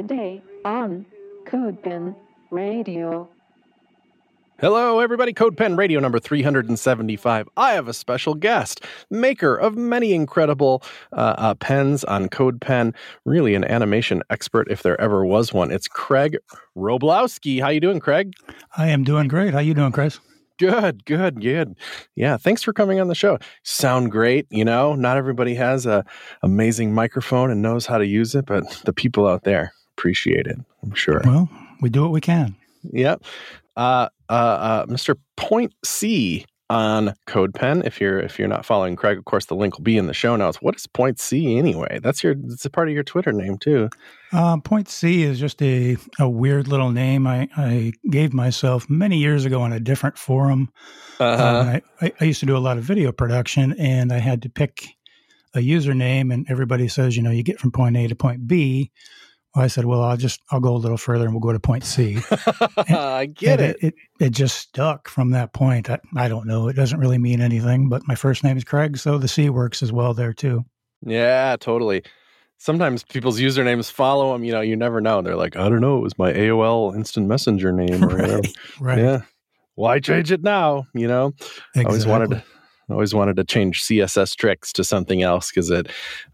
Today 0.00 0.40
on 0.64 1.04
CodePen 1.44 2.16
Radio. 2.50 3.28
Hello, 4.58 4.98
everybody. 4.98 5.34
CodePen 5.34 5.76
Radio 5.76 6.00
number 6.00 6.18
375. 6.18 7.46
I 7.58 7.72
have 7.72 7.86
a 7.86 7.92
special 7.92 8.32
guest, 8.32 8.82
maker 9.10 9.54
of 9.54 9.76
many 9.76 10.14
incredible 10.14 10.82
uh, 11.12 11.34
uh, 11.36 11.54
pens 11.56 12.02
on 12.04 12.30
CodePen. 12.30 12.94
Really, 13.26 13.54
an 13.54 13.62
animation 13.64 14.22
expert 14.30 14.68
if 14.70 14.82
there 14.82 14.98
ever 14.98 15.26
was 15.26 15.52
one. 15.52 15.70
It's 15.70 15.86
Craig 15.86 16.38
Roblewski. 16.74 17.60
How 17.60 17.68
you 17.68 17.80
doing, 17.80 18.00
Craig? 18.00 18.32
I 18.78 18.88
am 18.88 19.04
doing 19.04 19.28
great. 19.28 19.52
How 19.52 19.60
you 19.60 19.74
doing, 19.74 19.92
Chris? 19.92 20.18
Good, 20.58 21.04
good, 21.04 21.42
good. 21.42 21.76
Yeah, 22.16 22.38
thanks 22.38 22.62
for 22.62 22.72
coming 22.72 23.00
on 23.00 23.08
the 23.08 23.14
show. 23.14 23.38
Sound 23.64 24.10
great, 24.10 24.46
you 24.48 24.64
know. 24.64 24.94
Not 24.94 25.18
everybody 25.18 25.54
has 25.56 25.84
a 25.84 26.06
amazing 26.42 26.94
microphone 26.94 27.50
and 27.50 27.60
knows 27.60 27.84
how 27.84 27.98
to 27.98 28.06
use 28.06 28.34
it, 28.34 28.46
but 28.46 28.64
the 28.86 28.94
people 28.94 29.26
out 29.26 29.44
there 29.44 29.74
appreciate 30.00 30.46
it. 30.46 30.58
I'm 30.82 30.94
sure. 30.94 31.20
Well, 31.24 31.48
we 31.82 31.90
do 31.90 32.02
what 32.02 32.10
we 32.10 32.22
can. 32.22 32.56
Yep. 32.92 33.22
Uh, 33.76 34.08
uh, 34.30 34.32
uh, 34.32 34.86
Mr. 34.86 35.16
Point 35.36 35.74
C 35.84 36.46
on 36.70 37.14
CodePen. 37.26 37.86
If 37.86 38.00
you're 38.00 38.18
if 38.18 38.38
you're 38.38 38.48
not 38.48 38.64
following 38.64 38.96
Craig, 38.96 39.18
of 39.18 39.26
course, 39.26 39.46
the 39.46 39.54
link 39.54 39.76
will 39.76 39.84
be 39.84 39.98
in 39.98 40.06
the 40.06 40.14
show 40.14 40.36
notes. 40.36 40.62
What 40.62 40.74
is 40.76 40.86
Point 40.86 41.20
C 41.20 41.58
anyway? 41.58 42.00
That's 42.02 42.24
your 42.24 42.34
it's 42.44 42.64
a 42.64 42.70
part 42.70 42.88
of 42.88 42.94
your 42.94 43.02
Twitter 43.02 43.32
name 43.32 43.58
too. 43.58 43.90
Uh, 44.32 44.56
Point 44.58 44.88
C 44.88 45.22
is 45.22 45.38
just 45.38 45.60
a, 45.60 45.98
a 46.18 46.28
weird 46.28 46.66
little 46.66 46.90
name 46.90 47.26
I, 47.26 47.48
I 47.56 47.92
gave 48.08 48.32
myself 48.32 48.88
many 48.88 49.18
years 49.18 49.44
ago 49.44 49.60
on 49.60 49.72
a 49.72 49.80
different 49.80 50.16
forum. 50.16 50.70
Uh-huh. 51.18 51.42
Uh, 51.42 51.80
I, 52.00 52.12
I 52.20 52.24
used 52.24 52.40
to 52.40 52.46
do 52.46 52.56
a 52.56 52.58
lot 52.58 52.78
of 52.78 52.84
video 52.84 53.12
production, 53.12 53.74
and 53.78 54.12
I 54.12 54.18
had 54.18 54.40
to 54.42 54.48
pick 54.48 54.86
a 55.54 55.58
username. 55.58 56.32
And 56.32 56.46
everybody 56.48 56.88
says, 56.88 57.16
you 57.16 57.22
know, 57.22 57.30
you 57.30 57.42
get 57.42 57.58
from 57.58 57.72
point 57.72 57.96
A 57.96 58.08
to 58.08 58.14
point 58.14 58.46
B. 58.46 58.90
I 59.54 59.66
said, 59.66 59.84
well, 59.84 60.02
I'll 60.02 60.16
just 60.16 60.40
I'll 60.50 60.60
go 60.60 60.74
a 60.74 60.78
little 60.78 60.96
further 60.96 61.24
and 61.24 61.34
we'll 61.34 61.40
go 61.40 61.52
to 61.52 61.58
point 61.58 61.84
C. 61.84 62.18
I 62.76 63.26
get 63.26 63.60
And 63.60 63.70
it. 63.72 63.76
it, 63.82 63.94
it. 64.20 64.30
just 64.30 64.56
stuck 64.58 65.08
from 65.08 65.30
that 65.30 65.52
point. 65.52 65.90
I, 65.90 65.98
I 66.16 66.28
don't 66.28 66.46
know. 66.46 66.68
It 66.68 66.74
doesn't 66.76 67.00
really 67.00 67.18
mean 67.18 67.40
anything, 67.40 67.88
but 67.88 68.06
my 68.06 68.14
first 68.14 68.44
name 68.44 68.56
is 68.56 68.64
Craig, 68.64 68.96
so 68.96 69.18
the 69.18 69.26
C 69.28 69.50
works 69.50 69.82
as 69.82 69.92
well 69.92 70.14
there 70.14 70.32
too. 70.32 70.64
Yeah, 71.04 71.56
totally. 71.58 72.02
Sometimes 72.58 73.02
people's 73.02 73.40
usernames 73.40 73.90
follow 73.90 74.32
them. 74.32 74.44
You 74.44 74.52
know, 74.52 74.60
you 74.60 74.76
never 74.76 75.00
know. 75.00 75.22
They're 75.22 75.34
like, 75.36 75.56
I 75.56 75.68
don't 75.68 75.80
know, 75.80 75.96
it 75.98 76.02
was 76.02 76.18
my 76.18 76.32
AOL 76.32 76.94
Instant 76.94 77.26
Messenger 77.26 77.72
name 77.72 78.04
or 78.04 78.08
whatever. 78.08 78.36
right. 78.38 78.54
Right. 78.80 78.98
Yeah. 78.98 79.20
Why 79.76 79.98
change 79.98 80.30
it 80.30 80.42
now? 80.42 80.86
You 80.94 81.08
know, 81.08 81.32
I 81.74 81.84
always 81.84 82.06
wanted 82.06 82.30
to. 82.30 82.44
I 82.90 82.92
always 82.94 83.14
wanted 83.14 83.36
to 83.36 83.44
change 83.44 83.82
CSS 83.84 84.34
tricks 84.36 84.72
to 84.74 84.82
something 84.84 85.22
else 85.22 85.50
because 85.50 85.70
it, 85.70 85.88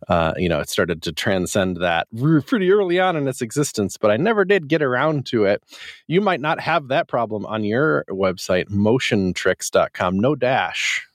uh, 0.09 0.33
you 0.37 0.49
know, 0.49 0.59
it 0.61 0.69
started 0.71 1.03
to 1.03 1.13
transcend 1.13 1.77
that 1.79 2.09
pretty 2.47 2.71
early 2.73 2.98
on 2.98 3.15
in 3.17 3.29
its 3.29 3.43
existence. 3.43 3.97
But 3.97 4.11
I 4.11 4.17
never 4.17 4.45
did 4.45 4.67
get 4.69 4.83
around 4.83 5.27
to 5.27 5.45
it. 5.45 5.63
You 6.07 6.21
might 6.21 6.41
not 6.41 6.59
have 6.61 6.89
that 6.89 7.09
problem 7.09 7.45
on 7.47 7.63
your 7.65 8.05
website, 8.09 8.69
motiontricks.com. 8.71 10.19
No 10.19 10.35
dash, 10.35 11.07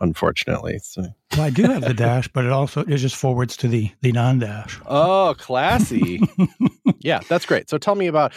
unfortunately. 0.00 0.78
So- 0.82 1.06
Well, 1.32 1.42
I 1.42 1.50
do 1.50 1.62
have 1.64 1.82
the 1.82 1.94
dash, 2.06 2.28
but 2.28 2.44
it 2.44 2.52
also 2.52 2.82
it 2.82 2.96
just 2.98 3.16
forwards 3.16 3.56
to 3.58 3.68
the 3.68 3.90
the 4.02 4.12
non 4.12 4.38
dash. 4.38 4.80
Oh, 4.86 5.34
classy. 5.38 6.20
yeah, 7.00 7.20
that's 7.28 7.46
great. 7.46 7.68
So 7.68 7.78
tell 7.78 7.94
me 7.96 8.06
about, 8.06 8.32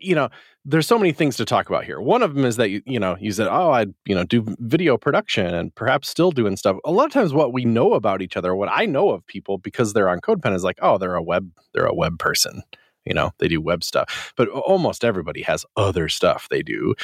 you 0.00 0.14
know, 0.14 0.28
there's 0.64 0.86
so 0.86 0.98
many 0.98 1.12
things 1.12 1.36
to 1.36 1.44
talk 1.44 1.68
about 1.68 1.84
here. 1.84 2.00
One 2.00 2.22
of 2.22 2.34
them 2.34 2.44
is 2.44 2.56
that 2.56 2.70
you, 2.70 2.82
you 2.86 2.98
know, 2.98 3.16
you 3.20 3.32
said, 3.32 3.48
oh, 3.48 3.70
I, 3.70 3.86
you 4.06 4.14
know, 4.14 4.24
do 4.24 4.44
video 4.60 4.96
production 4.96 5.54
and 5.54 5.74
perhaps 5.74 6.08
still 6.08 6.30
doing 6.30 6.56
stuff. 6.56 6.76
A 6.84 6.90
lot 6.90 7.06
of 7.06 7.12
times, 7.12 7.34
what 7.34 7.52
we 7.52 7.64
know 7.64 7.92
about 7.92 8.22
each 8.22 8.36
other, 8.36 8.54
what 8.54 8.70
I 8.72 8.86
know 8.86 9.10
of 9.10 9.26
people 9.26 9.58
because 9.58 9.92
they're 9.92 10.08
on 10.08 10.20
CodePen 10.20 10.54
is 10.54 10.64
like, 10.64 10.78
oh, 10.80 10.96
they're 10.96 11.16
a 11.16 11.22
web, 11.22 11.50
they're 11.72 11.86
a 11.86 11.94
web 11.94 12.18
person. 12.18 12.62
You 13.04 13.12
know, 13.12 13.32
they 13.38 13.48
do 13.48 13.60
web 13.60 13.84
stuff, 13.84 14.32
but 14.36 14.48
almost 14.48 15.04
everybody 15.04 15.42
has 15.42 15.66
other 15.76 16.08
stuff 16.08 16.48
they 16.48 16.62
do. 16.62 16.94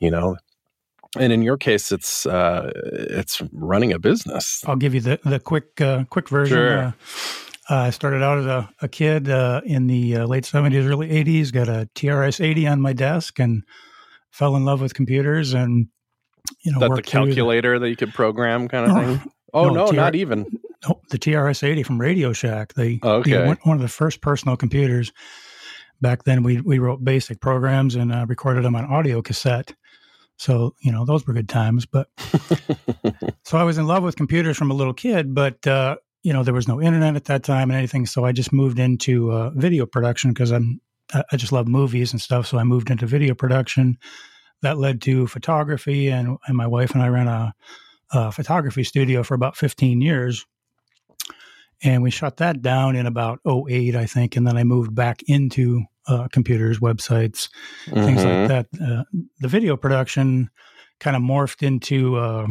You 0.00 0.10
know, 0.10 0.36
and 1.16 1.32
in 1.32 1.42
your 1.42 1.56
case, 1.56 1.92
it's 1.92 2.26
uh, 2.26 2.72
it's 2.74 3.40
running 3.52 3.92
a 3.92 4.00
business. 4.00 4.64
I'll 4.66 4.74
give 4.74 4.94
you 4.94 5.00
the 5.00 5.20
the 5.24 5.38
quick 5.38 5.80
uh, 5.80 6.04
quick 6.10 6.28
version. 6.28 6.56
Sure. 6.56 6.78
Uh, 6.78 6.92
I 7.68 7.90
started 7.90 8.22
out 8.22 8.38
as 8.38 8.46
a, 8.46 8.70
a 8.82 8.88
kid 8.88 9.28
uh, 9.28 9.60
in 9.64 9.86
the 9.86 10.16
uh, 10.18 10.26
late 10.26 10.44
seventies, 10.44 10.86
early 10.86 11.10
eighties. 11.10 11.50
Got 11.50 11.68
a 11.68 11.88
TRS 11.94 12.44
eighty 12.44 12.66
on 12.66 12.80
my 12.80 12.92
desk 12.92 13.38
and 13.38 13.62
fell 14.30 14.56
in 14.56 14.64
love 14.64 14.80
with 14.80 14.94
computers 14.94 15.54
and 15.54 15.86
you 16.62 16.72
know 16.72 16.78
that 16.80 16.94
the 16.94 17.02
calculator 17.02 17.78
that 17.78 17.88
you 17.88 17.96
could 17.96 18.12
program 18.12 18.68
kind 18.68 18.86
of 18.90 18.96
No, 18.96 19.16
thing? 19.18 19.30
Oh 19.54 19.68
no, 19.68 19.86
no, 19.86 19.90
TR 19.92 19.96
not 19.96 20.14
even. 20.16 20.46
oh, 20.88 21.00
the 21.10 21.18
TRS 21.18 21.62
eighty 21.62 21.82
from 21.84 22.00
Radio 22.00 22.32
Shack. 22.32 22.74
The, 22.74 22.98
the- 22.98 23.08
Okay. 23.08 23.46
one, 23.46 23.58
one 23.62 23.76
of 23.76 23.82
the 23.82 23.88
first 23.88 24.20
personal 24.20 24.56
computers. 24.56 25.12
Back 26.00 26.24
then, 26.24 26.42
we 26.42 26.60
we 26.60 26.78
wrote 26.80 27.02
basic 27.04 27.40
programs 27.40 27.94
and 27.94 28.12
uh, 28.12 28.26
recorded 28.28 28.64
them 28.64 28.74
on 28.76 28.84
audio 28.84 29.22
cassette. 29.22 29.72
So 30.36 30.74
you 30.82 30.90
know 30.92 31.04
those 31.06 31.24
were 31.26 31.32
good 31.32 31.48
times. 31.48 31.86
But 31.86 32.08
so 33.44 33.56
I 33.56 33.62
was 33.62 33.78
in 33.78 33.86
love 33.86 34.02
with 34.02 34.16
computers 34.16 34.56
from 34.56 34.70
a 34.70 34.74
little 34.74 34.92
kid, 34.92 35.34
but 35.34 35.64
uh, 35.66 35.96
you 36.24 36.32
know 36.32 36.42
there 36.42 36.54
was 36.54 36.66
no 36.66 36.80
internet 36.82 37.14
at 37.14 37.26
that 37.26 37.44
time 37.44 37.70
and 37.70 37.78
anything. 37.78 38.06
So 38.06 38.24
I 38.24 38.32
just 38.32 38.52
moved 38.52 38.78
into 38.80 39.30
uh, 39.30 39.50
video 39.50 39.86
production 39.86 40.32
because 40.32 40.50
I'm 40.50 40.80
I 41.30 41.36
just 41.36 41.52
love 41.52 41.68
movies 41.68 42.12
and 42.12 42.20
stuff. 42.20 42.46
So 42.48 42.58
I 42.58 42.64
moved 42.64 42.90
into 42.90 43.06
video 43.06 43.34
production. 43.34 43.98
That 44.62 44.78
led 44.78 45.00
to 45.02 45.26
photography, 45.28 46.08
and 46.08 46.36
and 46.48 46.56
my 46.56 46.66
wife 46.66 46.92
and 46.94 47.02
I 47.02 47.08
ran 47.08 47.28
a, 47.28 47.54
a 48.12 48.32
photography 48.32 48.82
studio 48.84 49.22
for 49.22 49.34
about 49.34 49.56
15 49.56 50.00
years. 50.00 50.44
And 51.82 52.02
we 52.02 52.10
shut 52.10 52.38
that 52.38 52.62
down 52.62 52.96
in 52.96 53.04
about 53.06 53.40
08, 53.46 53.94
I 53.94 54.06
think. 54.06 54.36
And 54.36 54.46
then 54.46 54.56
I 54.56 54.64
moved 54.64 54.94
back 54.94 55.22
into 55.26 55.82
uh, 56.06 56.28
computers, 56.28 56.78
websites, 56.78 57.48
things 57.84 58.22
Mhm. 58.22 58.48
like 58.48 58.48
that. 58.48 58.66
Uh, 58.80 59.04
the 59.40 59.48
video 59.48 59.76
production 59.76 60.48
kind 61.00 61.16
of 61.16 61.22
morphed 61.22 61.62
into, 61.62 62.16
uh, 62.16 62.46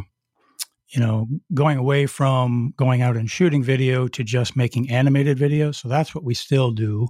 you 0.94 1.00
know, 1.00 1.28
going 1.54 1.78
away 1.78 2.06
from 2.06 2.74
going 2.78 3.02
out 3.02 3.18
and 3.18 3.30
shooting 3.30 3.64
video 3.64 4.08
to 4.08 4.24
just 4.24 4.56
making 4.56 4.90
animated 4.92 5.38
videos. 5.38 5.76
So 5.76 5.88
that's 5.88 6.14
what 6.14 6.24
we 6.24 6.34
still 6.34 6.72
do. 6.72 7.08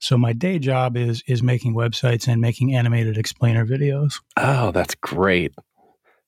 So 0.00 0.18
my 0.18 0.34
day 0.34 0.58
job 0.58 0.96
is 0.96 1.22
is 1.26 1.42
making 1.42 1.74
websites 1.74 2.28
and 2.28 2.40
making 2.40 2.74
animated 2.74 3.16
explainer 3.16 3.64
videos. 3.64 4.20
Oh, 4.36 4.70
that's 4.70 4.94
great. 4.94 5.54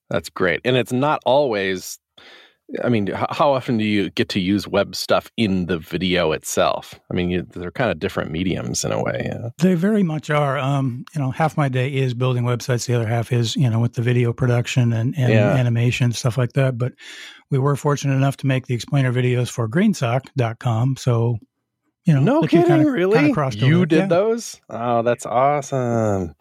That's 0.08 0.30
great. 0.30 0.60
And 0.64 0.76
it's 0.76 0.92
not 0.92 1.20
always, 1.26 1.98
I 2.82 2.88
mean, 2.88 3.06
how 3.30 3.52
often 3.52 3.78
do 3.78 3.84
you 3.84 4.10
get 4.10 4.28
to 4.30 4.40
use 4.40 4.66
web 4.66 4.96
stuff 4.96 5.30
in 5.36 5.66
the 5.66 5.78
video 5.78 6.32
itself? 6.32 6.98
I 7.10 7.14
mean, 7.14 7.30
you, 7.30 7.42
they're 7.42 7.70
kind 7.70 7.92
of 7.92 8.00
different 8.00 8.32
mediums 8.32 8.84
in 8.84 8.90
a 8.90 9.00
way. 9.00 9.22
Yeah. 9.24 9.50
They 9.58 9.74
very 9.74 10.02
much 10.02 10.30
are. 10.30 10.58
Um, 10.58 11.04
you 11.14 11.20
know, 11.20 11.30
half 11.30 11.56
my 11.56 11.68
day 11.68 11.88
is 11.94 12.12
building 12.12 12.42
websites. 12.42 12.86
The 12.86 12.94
other 12.94 13.06
half 13.06 13.32
is, 13.32 13.54
you 13.54 13.70
know, 13.70 13.78
with 13.78 13.94
the 13.94 14.02
video 14.02 14.32
production 14.32 14.92
and, 14.92 15.14
and 15.16 15.32
Yeah. 15.32 15.52
animation, 15.54 16.12
stuff 16.12 16.36
like 16.36 16.54
that. 16.54 16.76
But 16.76 16.94
we 17.50 17.58
were 17.60 17.76
fortunate 17.76 18.14
enough 18.16 18.36
to 18.38 18.48
make 18.48 18.66
the 18.66 18.74
explainer 18.74 19.12
videos 19.12 19.48
for 19.48 19.68
greensock.com. 19.68 20.96
So, 20.96 21.38
you 22.04 22.14
know, 22.14 22.20
No 22.20 22.40
kidding, 22.42 22.66
kinda- 22.66 22.90
really? 22.90 23.16
kinda 23.18 23.32
crossed 23.32 23.58
You 23.58 23.86
did 23.86 23.96
Yeah. 23.98 24.06
those? 24.06 24.60
Oh, 24.70 25.02
that's 25.02 25.24
awesome. 25.24 26.34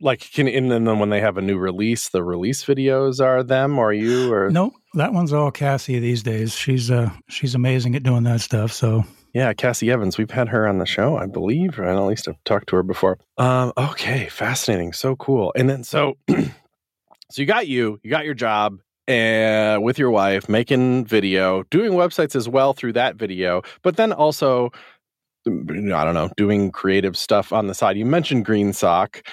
Like, 0.00 0.20
can 0.32 0.48
and 0.48 0.70
then 0.70 0.98
when 0.98 1.10
they 1.10 1.20
have 1.20 1.38
a 1.38 1.42
new 1.42 1.56
release, 1.56 2.08
the 2.08 2.22
release 2.22 2.64
videos 2.64 3.24
are 3.24 3.42
them 3.42 3.78
or 3.78 3.92
you 3.92 4.32
or 4.32 4.50
Nope, 4.50 4.74
that 4.94 5.12
one's 5.12 5.32
all 5.32 5.50
Cassie 5.50 5.98
these 5.98 6.22
days. 6.22 6.54
She's 6.54 6.90
uh 6.90 7.10
she's 7.28 7.54
amazing 7.54 7.94
at 7.96 8.02
doing 8.02 8.24
that 8.24 8.40
stuff. 8.40 8.72
So 8.72 9.04
Yeah, 9.34 9.52
Cassie 9.52 9.90
Evans. 9.90 10.16
We've 10.16 10.30
had 10.30 10.48
her 10.48 10.66
on 10.68 10.78
the 10.78 10.86
show, 10.86 11.16
I 11.16 11.26
believe, 11.26 11.78
and 11.78 11.88
at 11.88 12.04
least 12.04 12.28
I've 12.28 12.42
talked 12.44 12.68
to 12.68 12.76
her 12.76 12.82
before. 12.82 13.18
Um, 13.36 13.72
okay, 13.76 14.28
fascinating, 14.28 14.92
so 14.92 15.16
cool. 15.16 15.52
And 15.56 15.68
then 15.68 15.82
so, 15.82 16.14
so 16.28 17.42
you 17.42 17.46
got 17.46 17.66
you, 17.66 17.98
you 18.02 18.10
got 18.10 18.24
your 18.24 18.34
job, 18.34 18.78
and 19.08 19.82
with 19.82 19.98
your 19.98 20.10
wife 20.10 20.48
making 20.48 21.04
video, 21.06 21.64
doing 21.64 21.92
websites 21.92 22.36
as 22.36 22.48
well 22.48 22.72
through 22.74 22.92
that 22.94 23.16
video, 23.16 23.62
but 23.82 23.96
then 23.96 24.12
also, 24.12 24.70
mm, 25.46 25.92
I 25.92 26.04
don't 26.04 26.14
know, 26.14 26.30
doing 26.36 26.70
creative 26.70 27.16
stuff 27.16 27.52
on 27.52 27.66
the 27.66 27.74
side. 27.74 27.96
You 27.96 28.06
mentioned 28.06 28.46
GreenSock, 28.46 29.26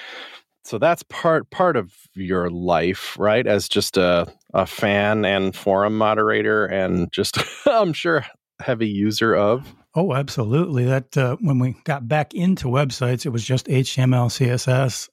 so 0.63 0.77
that's 0.77 1.03
part 1.03 1.49
part 1.51 1.75
of 1.75 1.93
your 2.13 2.49
life, 2.49 3.17
right? 3.19 3.45
As 3.45 3.67
just 3.69 3.97
a 3.97 4.31
a 4.53 4.65
fan 4.65 5.25
and 5.25 5.55
forum 5.55 5.97
moderator, 5.97 6.65
and 6.65 7.11
just 7.11 7.37
I'm 7.65 7.93
sure 7.93 8.25
heavy 8.59 8.87
user 8.87 9.35
of. 9.35 9.67
Oh, 9.95 10.13
absolutely. 10.13 10.85
That 10.85 11.17
uh, 11.17 11.35
when 11.41 11.59
we 11.59 11.75
got 11.83 12.07
back 12.07 12.33
into 12.33 12.67
websites, 12.67 13.25
it 13.25 13.29
was 13.29 13.43
just 13.43 13.67
HTML, 13.67 14.29
CSS. 14.29 15.09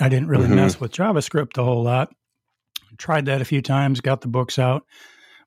I 0.00 0.08
didn't 0.08 0.28
really 0.28 0.48
Mhm. 0.48 0.56
mess 0.56 0.80
with 0.80 0.92
JavaScript 0.92 1.56
a 1.58 1.64
whole 1.64 1.82
lot. 1.84 2.12
Tried 2.98 3.26
that 3.26 3.40
a 3.40 3.44
few 3.44 3.62
times, 3.62 4.00
got 4.00 4.22
the 4.22 4.28
books 4.28 4.58
out, 4.58 4.84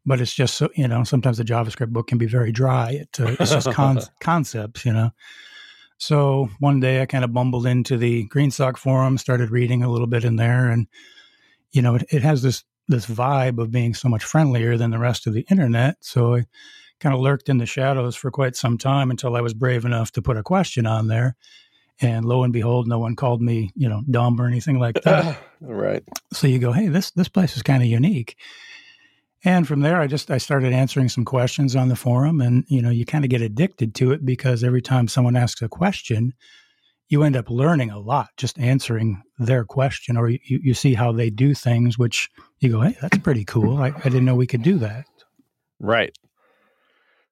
but 0.06 0.22
it's 0.22 0.34
just 0.34 0.56
so 0.56 0.70
you 0.76 0.88
know. 0.88 1.04
Sometimes 1.04 1.38
the 1.40 1.44
JavaScript 1.44 1.90
book 1.90 2.08
can 2.08 2.18
be 2.18 2.26
very 2.28 2.52
dry. 2.52 2.92
It, 2.92 3.20
uh, 3.20 3.36
it's 3.40 3.52
just 3.52 3.72
con- 3.74 4.00
concepts, 4.22 4.86
you 4.86 4.94
know. 4.94 5.10
So 6.00 6.50
one 6.60 6.80
day 6.80 7.02
I 7.02 7.06
kind 7.06 7.26
of 7.26 7.34
bumbled 7.34 7.68
into 7.68 7.98
the 7.98 8.24
Greensock 8.24 8.78
forum, 8.78 9.18
started 9.18 9.52
reading 9.52 9.84
a 9.84 9.92
little 9.92 10.08
bit 10.08 10.24
in 10.24 10.38
there, 10.38 10.70
and 10.70 10.88
you 11.72 11.82
know, 11.82 11.96
it, 11.96 12.06
it 12.10 12.22
has 12.24 12.42
this 12.42 12.64
this 12.88 13.06
vibe 13.06 13.60
of 13.60 13.70
being 13.70 13.94
so 13.94 14.10
much 14.10 14.24
friendlier 14.24 14.78
than 14.78 14.90
the 14.90 14.98
rest 14.98 15.28
of 15.28 15.34
the 15.34 15.46
internet. 15.52 15.98
So 16.00 16.36
I 16.36 16.46
kind 17.00 17.14
of 17.14 17.22
lurked 17.22 17.50
in 17.50 17.58
the 17.58 17.66
shadows 17.66 18.16
for 18.16 18.32
quite 18.32 18.56
some 18.56 18.78
time 18.78 19.12
until 19.12 19.36
I 19.36 19.42
was 19.42 19.54
brave 19.54 19.86
enough 19.86 20.12
to 20.14 20.22
put 20.22 20.38
a 20.38 20.44
question 20.44 20.88
on 20.88 21.08
there. 21.08 21.36
And 22.02 22.26
lo 22.26 22.44
and 22.44 22.54
behold, 22.54 22.88
no 22.88 22.98
one 22.98 23.16
called 23.16 23.42
me, 23.42 23.72
you 23.76 23.90
know, 23.90 24.02
dumb 24.10 24.40
or 24.40 24.48
anything 24.48 24.80
like 24.80 25.02
that. 25.04 25.38
right. 25.62 26.04
So 26.32 26.48
you 26.48 26.58
go, 26.58 26.72
hey, 26.72 26.88
this 26.88 27.12
this 27.12 27.28
place 27.28 27.58
is 27.58 27.62
kind 27.62 27.84
of 27.84 27.90
unique. 27.90 28.38
And 29.46 29.68
from 29.68 29.80
there, 29.80 30.02
I 30.02 30.08
just 30.08 30.30
I 30.30 30.38
started 30.38 30.74
answering 30.74 31.08
some 31.08 31.24
questions 31.24 31.76
on 31.76 31.88
the 31.88 31.96
forum, 31.96 32.42
and 32.42 32.66
you 32.68 32.82
know, 32.82 32.90
you 32.90 33.06
kind 33.06 33.24
of 33.24 33.30
get 33.30 33.42
addicted 33.42 33.96
to 33.96 34.12
it 34.12 34.26
because 34.26 34.64
every 34.64 34.82
time 34.82 35.08
someone 35.08 35.38
asks 35.38 35.62
a 35.62 35.70
question, 35.70 36.34
you 37.08 37.24
end 37.24 37.38
up 37.38 37.50
learning 37.50 37.90
a 37.90 38.00
lot 38.00 38.30
just 38.38 38.60
answering 38.60 39.22
their 39.38 39.64
question, 39.64 40.18
or 40.18 40.30
you, 40.30 40.40
you 40.44 40.74
see 40.74 40.94
how 40.94 41.12
they 41.12 41.30
do 41.30 41.54
things, 41.54 41.98
which 41.98 42.30
you 42.60 42.70
go, 42.70 42.82
hey, 42.82 42.98
that's 43.02 43.18
pretty 43.20 43.46
cool. 43.46 43.78
I, 43.78 43.88
I 43.88 44.04
didn't 44.04 44.26
know 44.26 44.36
we 44.36 44.48
could 44.48 44.62
do 44.62 44.78
that. 44.80 45.06
Right. 45.80 46.16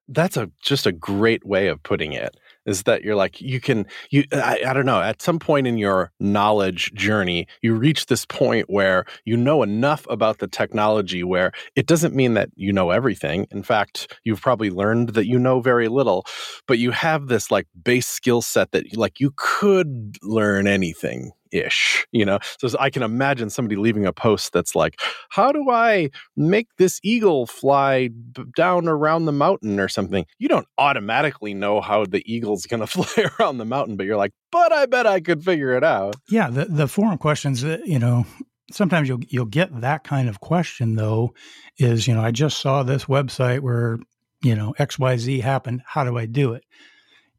That's 0.08 0.38
a 0.38 0.50
just 0.62 0.86
a 0.86 0.92
great 0.92 1.44
way 1.44 1.68
of 1.68 1.82
putting 1.82 2.14
it 2.14 2.34
is 2.68 2.82
that 2.82 3.02
you're 3.02 3.16
like 3.16 3.40
you 3.40 3.60
can 3.60 3.86
you 4.10 4.24
I, 4.32 4.60
I, 4.66 4.72
don't 4.74 4.86
know 4.86 5.00
at 5.00 5.22
some 5.22 5.38
point 5.38 5.66
in 5.66 5.78
your 5.78 6.12
knowledge 6.20 6.92
journey 6.92 7.48
you 7.62 7.74
reach 7.74 8.06
this 8.06 8.26
point 8.26 8.68
where 8.68 9.06
you 9.24 9.36
know 9.36 9.62
enough 9.62 10.06
about 10.10 10.38
the 10.38 10.46
technology 10.46 11.24
where 11.24 11.52
it 11.74 11.86
doesn't 11.86 12.14
mean 12.14 12.34
that 12.34 12.50
you 12.54 12.72
know 12.72 12.90
everything. 12.90 13.46
In 13.50 13.62
fact 13.62 14.18
you've 14.24 14.42
probably 14.42 14.70
learned 14.70 15.10
that 15.10 15.26
you 15.26 15.38
know 15.38 15.60
very 15.60 15.88
little 15.88 16.26
but 16.66 16.78
you 16.78 16.90
have 16.90 17.28
this 17.28 17.50
like 17.50 17.66
base 17.82 18.06
skill 18.06 18.42
set 18.42 18.70
that 18.72 18.96
like 18.96 19.18
you 19.18 19.32
could 19.36 20.16
learn 20.22 20.66
anything 20.66 21.32
ish, 21.52 22.06
you 22.12 22.24
know? 22.24 22.38
So 22.58 22.68
I 22.78 22.90
can 22.90 23.02
imagine 23.02 23.50
somebody 23.50 23.76
leaving 23.76 24.06
a 24.06 24.12
post 24.12 24.52
that's 24.52 24.74
like, 24.74 25.00
how 25.30 25.52
do 25.52 25.70
I 25.70 26.10
make 26.36 26.68
this 26.76 27.00
eagle 27.02 27.46
fly 27.46 28.10
down 28.56 28.88
around 28.88 29.24
the 29.24 29.32
mountain 29.32 29.80
or 29.80 29.88
something? 29.88 30.26
You 30.38 30.48
don't 30.48 30.66
automatically 30.78 31.54
know 31.54 31.80
how 31.80 32.04
the 32.04 32.22
eagle's 32.30 32.66
going 32.66 32.80
to 32.86 32.86
fly 32.86 33.28
around 33.38 33.58
the 33.58 33.64
mountain, 33.64 33.96
but 33.96 34.06
you're 34.06 34.16
like, 34.16 34.32
but 34.50 34.72
I 34.72 34.86
bet 34.86 35.06
I 35.06 35.20
could 35.20 35.44
figure 35.44 35.76
it 35.76 35.84
out. 35.84 36.16
Yeah. 36.28 36.50
The, 36.50 36.66
the 36.66 36.88
forum 36.88 37.18
questions, 37.18 37.62
that, 37.62 37.86
you 37.86 37.98
know, 37.98 38.26
sometimes 38.70 39.08
you'll, 39.08 39.20
you'll 39.28 39.46
get 39.46 39.80
that 39.80 40.04
kind 40.04 40.28
of 40.28 40.40
question 40.40 40.94
though, 40.96 41.34
is, 41.78 42.06
you 42.06 42.14
know, 42.14 42.22
I 42.22 42.30
just 42.30 42.58
saw 42.58 42.82
this 42.82 43.06
website 43.06 43.60
where, 43.60 43.98
you 44.42 44.54
know, 44.54 44.74
XYZ 44.78 45.42
happened. 45.42 45.82
How 45.84 46.04
do 46.04 46.16
I 46.16 46.26
do 46.26 46.52
it? 46.52 46.64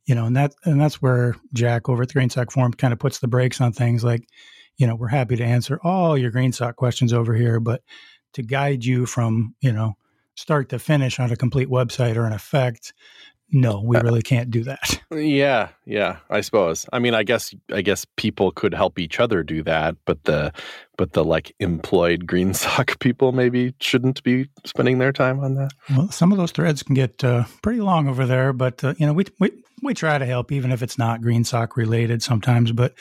You 0.09 0.15
know, 0.15 0.25
and 0.25 0.35
that 0.35 0.55
and 0.65 0.81
that's 0.81 1.03
where 1.03 1.35
Jack 1.53 1.87
over 1.87 2.01
at 2.01 2.09
the 2.09 2.19
GreenSock 2.19 2.51
Forum 2.51 2.73
kind 2.73 2.91
of 2.91 2.97
puts 2.97 3.19
the 3.19 3.27
brakes 3.27 3.61
on 3.61 3.73
things 3.73 4.03
like, 4.03 4.27
you 4.75 4.87
know, 4.87 4.95
we're 4.95 5.07
happy 5.07 5.35
to 5.35 5.43
answer 5.43 5.79
all 5.83 6.17
your 6.17 6.31
GreenSock 6.31 6.77
questions 6.77 7.13
over 7.13 7.35
here, 7.35 7.59
but 7.59 7.83
to 8.33 8.41
guide 8.41 8.83
you 8.83 9.05
from, 9.05 9.53
you 9.61 9.71
know, 9.71 9.97
start 10.33 10.69
to 10.69 10.79
finish 10.79 11.19
on 11.19 11.31
a 11.31 11.35
complete 11.35 11.67
website 11.67 12.15
or 12.15 12.25
an 12.25 12.33
effect, 12.33 12.91
no, 13.51 13.81
we 13.81 13.97
uh, 13.97 14.01
really 14.01 14.21
can't 14.21 14.51
do 14.51 14.63
that. 14.63 15.01
Yeah, 15.11 15.69
yeah, 15.85 16.17
I 16.29 16.41
suppose. 16.41 16.85
I 16.93 16.99
mean, 16.99 17.15
I 17.15 17.23
guess 17.23 17.55
I 17.73 17.81
guess 17.81 18.05
people 18.15 18.51
could 18.51 18.75
help 18.75 18.99
each 18.99 19.19
other 19.19 19.41
do 19.41 19.63
that, 19.63 19.95
but 20.05 20.23
the 20.25 20.53
but 20.99 21.13
the 21.13 21.23
like 21.23 21.55
employed 21.59 22.27
green 22.27 22.53
sock 22.53 22.99
people 22.99 23.31
maybe 23.31 23.73
shouldn't 23.79 24.21
be 24.21 24.49
spending 24.67 24.99
their 24.99 25.11
time 25.11 25.39
on 25.39 25.55
that. 25.55 25.71
Well, 25.89 26.11
some 26.11 26.31
of 26.31 26.37
those 26.37 26.51
threads 26.51 26.83
can 26.83 26.93
get 26.93 27.23
uh, 27.23 27.45
pretty 27.63 27.81
long 27.81 28.07
over 28.07 28.27
there, 28.27 28.53
but 28.53 28.83
uh, 28.83 28.93
you 28.99 29.07
know, 29.07 29.13
we 29.13 29.25
we 29.39 29.51
we 29.81 29.95
try 29.95 30.19
to 30.19 30.27
help, 30.27 30.51
even 30.51 30.71
if 30.71 30.83
it's 30.83 30.99
not 30.99 31.21
GreenSock 31.21 31.75
related 31.75 32.21
sometimes. 32.21 32.71
But 32.71 32.93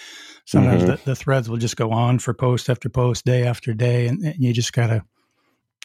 sometimes 0.47 0.85
mm-hmm. 0.85 0.93
the, 0.93 1.01
the, 1.05 1.17
threads 1.17 1.51
will 1.51 1.59
just 1.59 1.77
go 1.77 1.91
on 1.91 2.21
for 2.21 2.33
post 2.33 2.71
after 2.71 2.89
post, 2.89 3.27
day 3.27 3.45
after 3.45 3.75
day, 3.75 4.07
and, 4.07 4.25
and 4.25 4.37
you 4.39 4.55
just 4.55 4.73
gotta 4.73 5.05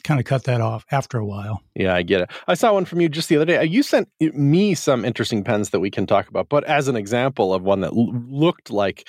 kind 0.04 0.20
of 0.20 0.26
cut 0.26 0.44
that 0.46 0.62
off 0.62 0.86
after 0.92 1.18
a 1.18 1.26
while. 1.26 1.62
Yeah, 1.76 1.96
I 1.96 2.02
get 2.02 2.22
it. 2.22 2.32
I 2.48 2.54
saw 2.54 2.74
one 2.74 2.86
from 2.86 3.02
you 3.02 3.10
just 3.10 3.30
the 3.30 3.36
other 3.36 3.46
day. 3.46 3.58
Uh, 3.58 3.64
you 3.64 3.84
sent 3.84 4.10
me 4.20 4.74
some 4.74 5.06
interesting 5.06 5.44
pens 5.44 5.72
that 5.72 5.80
we 5.80 5.90
can 5.90 6.06
talk 6.06 6.28
about, 6.28 6.50
but 6.50 6.64
as 6.66 6.88
an 6.88 6.96
example 6.96 7.54
of 7.54 7.64
one 7.64 7.82
that 7.82 7.94
l- 7.94 8.14
looked 8.30 8.70
like, 8.70 9.08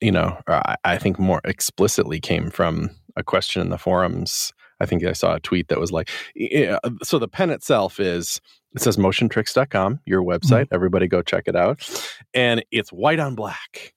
you 0.00 0.12
know, 0.12 0.38
uh, 0.46 0.62
I, 0.66 0.76
I 0.84 0.98
think 0.98 1.18
more 1.18 1.40
explicitly 1.44 2.20
came 2.20 2.50
from 2.50 2.90
a 3.16 3.22
question 3.22 3.62
in 3.62 3.70
the 3.70 3.78
forums. 3.78 4.52
I 4.80 4.86
think 4.86 5.04
I 5.04 5.12
saw 5.12 5.34
a 5.34 5.40
tweet 5.40 5.68
that 5.68 5.78
was 5.78 5.92
like, 5.92 6.10
yeah, 6.34 6.78
uh, 6.84 6.90
so 7.02 7.18
the 7.18 7.28
pen 7.28 7.50
itself 7.50 8.00
is 8.00 8.40
it 8.74 8.82
says 8.82 8.96
motiontricks.com, 8.96 10.00
your 10.06 10.22
mm-hmm. 10.22 10.30
website. 10.30 10.64
Mm-hmm. 10.64 10.74
Everybody 10.74 11.08
go 11.08 11.22
check 11.22 11.44
it 11.46 11.56
out. 11.56 11.88
And 12.34 12.64
it's 12.70 12.90
white 12.90 13.18
on 13.18 13.34
black. 13.34 13.94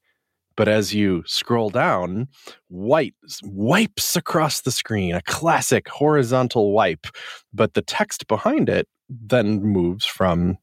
But 0.56 0.68
as 0.68 0.94
you 0.94 1.24
scroll 1.26 1.70
down, 1.70 2.28
white 2.68 3.16
wipes 3.44 4.16
across 4.16 4.62
the 4.62 4.72
screen, 4.72 5.16
a 5.16 5.22
classic 5.24 5.88
horizontal 5.88 6.72
wipe. 6.72 7.08
But 7.54 7.74
the 7.74 7.82
text 7.82 8.28
behind 8.28 8.70
it 8.70 8.88
then 9.10 9.62
moves 9.64 10.06
from 10.06 10.58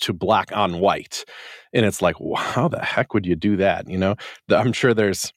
to 0.00 0.12
black 0.12 0.50
on 0.56 0.80
white. 0.80 1.24
And 1.72 1.86
it's 1.86 2.02
like, 2.02 2.16
how 2.36 2.68
the 2.68 2.82
heck 2.82 3.14
would 3.14 3.26
you 3.26 3.36
do 3.36 3.56
that? 3.56 3.88
You 3.88 3.98
know, 3.98 4.16
I'm 4.50 4.72
sure 4.72 4.94
there's 4.94 5.32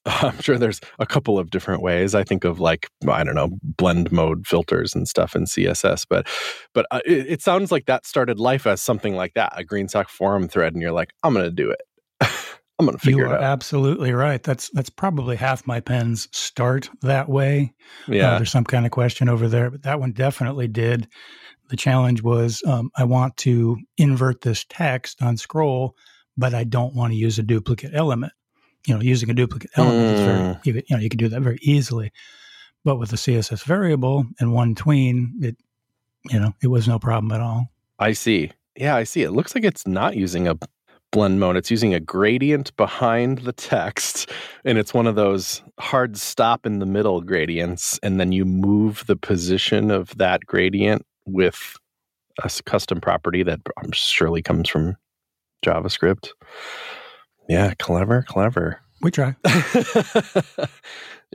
I'm 0.06 0.40
sure 0.40 0.58
there's 0.58 0.80
a 0.98 1.06
couple 1.06 1.38
of 1.38 1.50
different 1.50 1.82
ways. 1.82 2.14
I 2.14 2.24
think 2.24 2.44
of 2.44 2.60
like 2.60 2.88
I 3.08 3.24
don't 3.24 3.34
know 3.34 3.50
blend 3.62 4.10
mode 4.10 4.46
filters 4.46 4.94
and 4.94 5.08
stuff 5.08 5.34
in 5.34 5.44
CSS, 5.44 6.06
but 6.08 6.26
but 6.72 6.86
uh, 6.90 7.00
it, 7.04 7.26
it, 7.28 7.42
sounds 7.42 7.70
like 7.70 7.86
that 7.86 8.06
started 8.06 8.38
life 8.38 8.66
as 8.66 8.80
something 8.80 9.16
like 9.16 9.34
that, 9.34 9.52
a 9.56 9.64
GreenSock 9.64 10.08
forum 10.08 10.48
thread, 10.48 10.72
and 10.72 10.80
you're 10.80 10.92
like, 10.92 11.10
I'm 11.22 11.34
to 11.34 11.50
do 11.50 11.70
it. 11.70 11.82
I'm 12.78 12.86
going 12.86 12.96
to 12.96 13.04
figure 13.04 13.26
you 13.26 13.30
it 13.30 13.34
out. 13.34 13.42
Absolutely 13.42 14.12
right. 14.12 14.42
That's 14.42 14.70
that's 14.70 14.90
probably 14.90 15.36
half 15.36 15.66
my 15.66 15.80
pens 15.80 16.28
start 16.32 16.88
that 17.02 17.28
way. 17.28 17.74
Uh, 18.08 18.12
yeah, 18.12 18.32
uh, 18.32 18.36
there's 18.36 18.52
some 18.52 18.64
kind 18.64 18.86
of 18.86 18.92
question 18.92 19.28
over 19.28 19.48
there, 19.48 19.70
but 19.70 19.82
that 19.82 19.98
one 19.98 20.12
definitely 20.12 20.68
did. 20.68 21.08
The 21.70 21.76
challenge 21.76 22.22
was 22.22 22.62
um, 22.66 22.90
I 22.96 23.04
want 23.04 23.36
to 23.38 23.76
invert 23.96 24.42
this 24.42 24.64
text 24.68 25.22
on 25.22 25.36
scroll, 25.36 25.96
but 26.36 26.54
I 26.54 26.64
don't 26.64 26.94
want 26.94 27.12
to 27.12 27.18
use 27.18 27.38
a 27.38 27.42
duplicate 27.42 27.94
element 27.94 28.32
you 28.86 28.94
know, 28.94 29.00
using 29.00 29.28
a 29.30 29.34
duplicate 29.34 29.70
element 29.76 30.08
mm. 30.08 30.12
is 30.14 30.20
very, 30.20 30.38
mm. 30.38 30.66
you, 30.66 30.74
you 30.74 30.96
know, 30.96 30.98
you 30.98 31.08
can 31.08 31.18
do 31.18 31.28
that 31.28 31.42
very 31.42 31.58
easily. 31.62 32.10
But 32.84 32.96
with 32.96 33.10
the 33.10 33.16
CSS 33.16 33.64
variable 33.64 34.24
and 34.40 34.54
one 34.54 34.74
tween, 34.74 35.34
it, 35.42 35.56
you 36.30 36.40
know, 36.40 36.54
it 36.62 36.68
was 36.68 36.88
no 36.88 36.98
problem 36.98 37.30
at 37.32 37.40
all. 37.40 37.66
I 37.98 38.12
see. 38.12 38.50
Yeah, 38.76 38.96
I 38.96 39.04
see. 39.04 39.22
It 39.22 39.32
looks 39.32 39.54
like 39.54 39.64
it's 39.64 39.86
not 39.86 40.16
using 40.16 40.48
a 40.48 40.56
blend 41.10 41.40
mode. 41.40 41.56
It's 41.56 41.70
using 41.70 41.94
a 41.94 42.00
gradient 42.00 42.76
behind 42.76 43.38
the 43.38 43.52
text, 43.52 44.30
and 44.64 44.78
it's 44.78 44.94
one 44.94 45.06
of 45.06 45.14
those 45.14 45.62
hard 45.78 46.16
stop 46.16 46.66
in 46.66 46.78
the 46.78 46.86
middle 46.86 47.20
gradients, 47.20 47.98
and 48.02 48.20
then 48.20 48.32
you 48.32 48.44
move 48.44 49.04
the 49.06 49.16
position 49.16 49.90
of 49.90 50.16
that 50.18 50.46
gradient 50.46 51.04
with 51.26 51.76
a 52.42 52.50
custom 52.64 53.00
property 53.00 53.42
that 53.42 53.60
surely 53.92 54.42
comes 54.42 54.68
from 54.68 54.96
JavaScript. 55.64 56.30
Yeah, 57.48 57.74
clever, 57.78 58.22
clever. 58.22 58.80
We 59.00 59.10
try. 59.10 59.36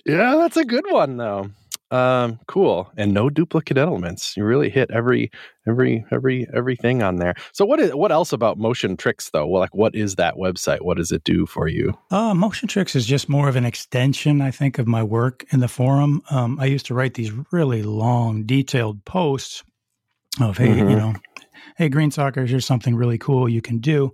yeah, 0.06 0.36
that's 0.36 0.58
a 0.58 0.66
good 0.66 0.86
one 0.90 1.18
though. 1.18 1.50
Um, 1.94 2.40
cool. 2.48 2.92
And 2.98 3.14
no 3.14 3.30
duplicate 3.30 3.78
elements. 3.78 4.36
You 4.36 4.46
really 4.46 4.72
hit 4.72 4.90
every 4.90 5.30
every 5.68 6.04
every 6.12 6.48
everything 6.52 7.04
on 7.04 7.18
there. 7.18 7.36
So 7.52 7.66
what 7.66 7.80
is 7.80 7.94
what 7.94 8.12
else 8.12 8.34
about 8.34 8.58
Motion 8.58 8.98
Tricks 8.98 9.30
though? 9.30 9.46
Well, 9.46 9.62
like 9.62 9.76
what 9.76 9.94
is 9.94 10.16
that 10.16 10.36
website? 10.36 10.82
What 10.82 10.98
does 10.98 11.12
it 11.12 11.24
do 11.24 11.46
for 11.46 11.68
you? 11.68 11.94
Uh, 12.10 12.34
Motion 12.34 12.68
Tricks 12.68 12.96
is 12.96 13.06
just 13.06 13.30
more 13.30 13.48
of 13.48 13.56
an 13.56 13.64
extension, 13.64 14.42
I 14.42 14.50
think, 14.50 14.80
of 14.80 14.88
my 14.88 15.04
work 15.04 15.46
in 15.52 15.60
the 15.60 15.68
forum. 15.68 16.24
Um, 16.32 16.60
I 16.60 16.66
used 16.66 16.88
to 16.88 16.96
write 16.96 17.14
these 17.14 17.32
really 17.52 17.84
long, 17.84 18.44
detailed 18.44 19.06
posts 19.06 19.64
of 20.42 20.58
hey, 20.58 20.70
mm-hmm. 20.70 20.90
you 20.90 20.96
know, 20.96 21.14
hey, 21.78 21.92
GreenSockers, 21.92 22.50
here's 22.50 22.66
something 22.66 22.96
really 22.96 23.20
cool 23.20 23.48
you 23.48 23.62
can 23.62 23.78
do 23.78 24.12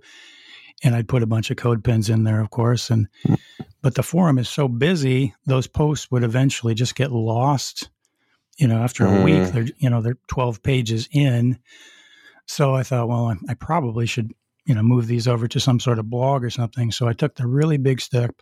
and 0.82 0.94
I'd 0.94 1.08
put 1.08 1.22
a 1.22 1.26
bunch 1.26 1.50
of 1.50 1.56
CodePens 1.56 2.08
in 2.12 2.24
there, 2.24 2.40
of 2.40 2.50
course. 2.50 2.90
And 2.90 3.08
hmm. 3.24 3.34
but 3.82 3.94
the 3.94 4.02
forum 4.02 4.38
is 4.38 4.48
so 4.48 4.68
busy, 4.68 5.34
those 5.46 5.66
posts 5.66 6.10
would 6.10 6.22
eventually 6.22 6.74
just 6.74 6.94
get 6.94 7.12
lost. 7.12 7.88
You 8.58 8.68
know, 8.68 8.82
after 8.82 9.06
a 9.06 9.08
mm. 9.08 9.24
week, 9.24 9.52
they're 9.52 9.74
you 9.78 9.88
know 9.88 10.02
they're 10.02 10.18
twelve 10.26 10.62
pages 10.62 11.08
in. 11.10 11.58
So 12.46 12.74
I 12.74 12.82
thought, 12.82 13.08
well, 13.08 13.26
I, 13.26 13.36
I 13.48 13.54
probably 13.54 14.06
should 14.06 14.32
you 14.66 14.74
know 14.74 14.82
move 14.82 15.06
these 15.06 15.26
over 15.26 15.48
to 15.48 15.60
some 15.60 15.80
sort 15.80 15.98
of 15.98 16.10
blog 16.10 16.44
or 16.44 16.50
something. 16.50 16.92
So 16.92 17.08
I 17.08 17.14
took 17.14 17.36
the 17.36 17.46
really 17.46 17.78
big 17.78 18.00
step 18.00 18.34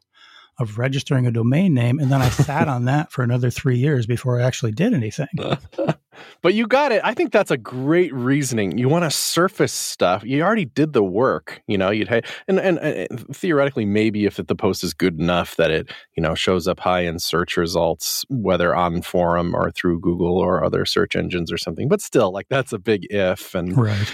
of 0.58 0.76
registering 0.76 1.26
a 1.26 1.30
domain 1.30 1.72
name, 1.72 2.00
and 2.00 2.10
then 2.10 2.20
I 2.20 2.30
sat 2.30 2.68
on 2.68 2.86
that 2.86 3.12
for 3.12 3.22
another 3.22 3.50
three 3.50 3.78
years 3.78 4.06
before 4.06 4.40
I 4.40 4.44
actually 4.44 4.72
did 4.72 4.92
anything. 4.92 5.28
but 6.42 6.54
you 6.54 6.66
got 6.66 6.92
it. 6.92 7.00
I 7.04 7.14
think 7.14 7.32
that's 7.32 7.50
a 7.50 7.56
great 7.56 8.12
reasoning. 8.12 8.78
You 8.78 8.88
want 8.88 9.04
to 9.04 9.10
surface 9.10 9.72
stuff. 9.72 10.22
You 10.24 10.42
already 10.42 10.64
did 10.64 10.92
the 10.92 11.02
work. 11.02 11.62
You 11.66 11.78
know, 11.78 11.90
you'd 11.90 12.08
and, 12.08 12.58
and, 12.58 12.78
and 12.78 13.36
theoretically, 13.36 13.84
maybe 13.84 14.26
if 14.26 14.36
the 14.36 14.54
post 14.54 14.84
is 14.84 14.94
good 14.94 15.18
enough 15.18 15.56
that 15.56 15.70
it 15.70 15.90
you 16.16 16.22
know 16.22 16.34
shows 16.34 16.66
up 16.68 16.80
high 16.80 17.00
in 17.00 17.18
search 17.18 17.56
results, 17.56 18.24
whether 18.28 18.74
on 18.74 19.02
forum 19.02 19.54
or 19.54 19.70
through 19.70 20.00
Google 20.00 20.38
or 20.38 20.64
other 20.64 20.84
search 20.84 21.16
engines 21.16 21.52
or 21.52 21.58
something. 21.58 21.88
But 21.88 22.00
still, 22.00 22.32
like 22.32 22.46
that's 22.48 22.72
a 22.72 22.78
big 22.78 23.06
if. 23.10 23.54
And 23.54 23.76
right. 23.76 24.12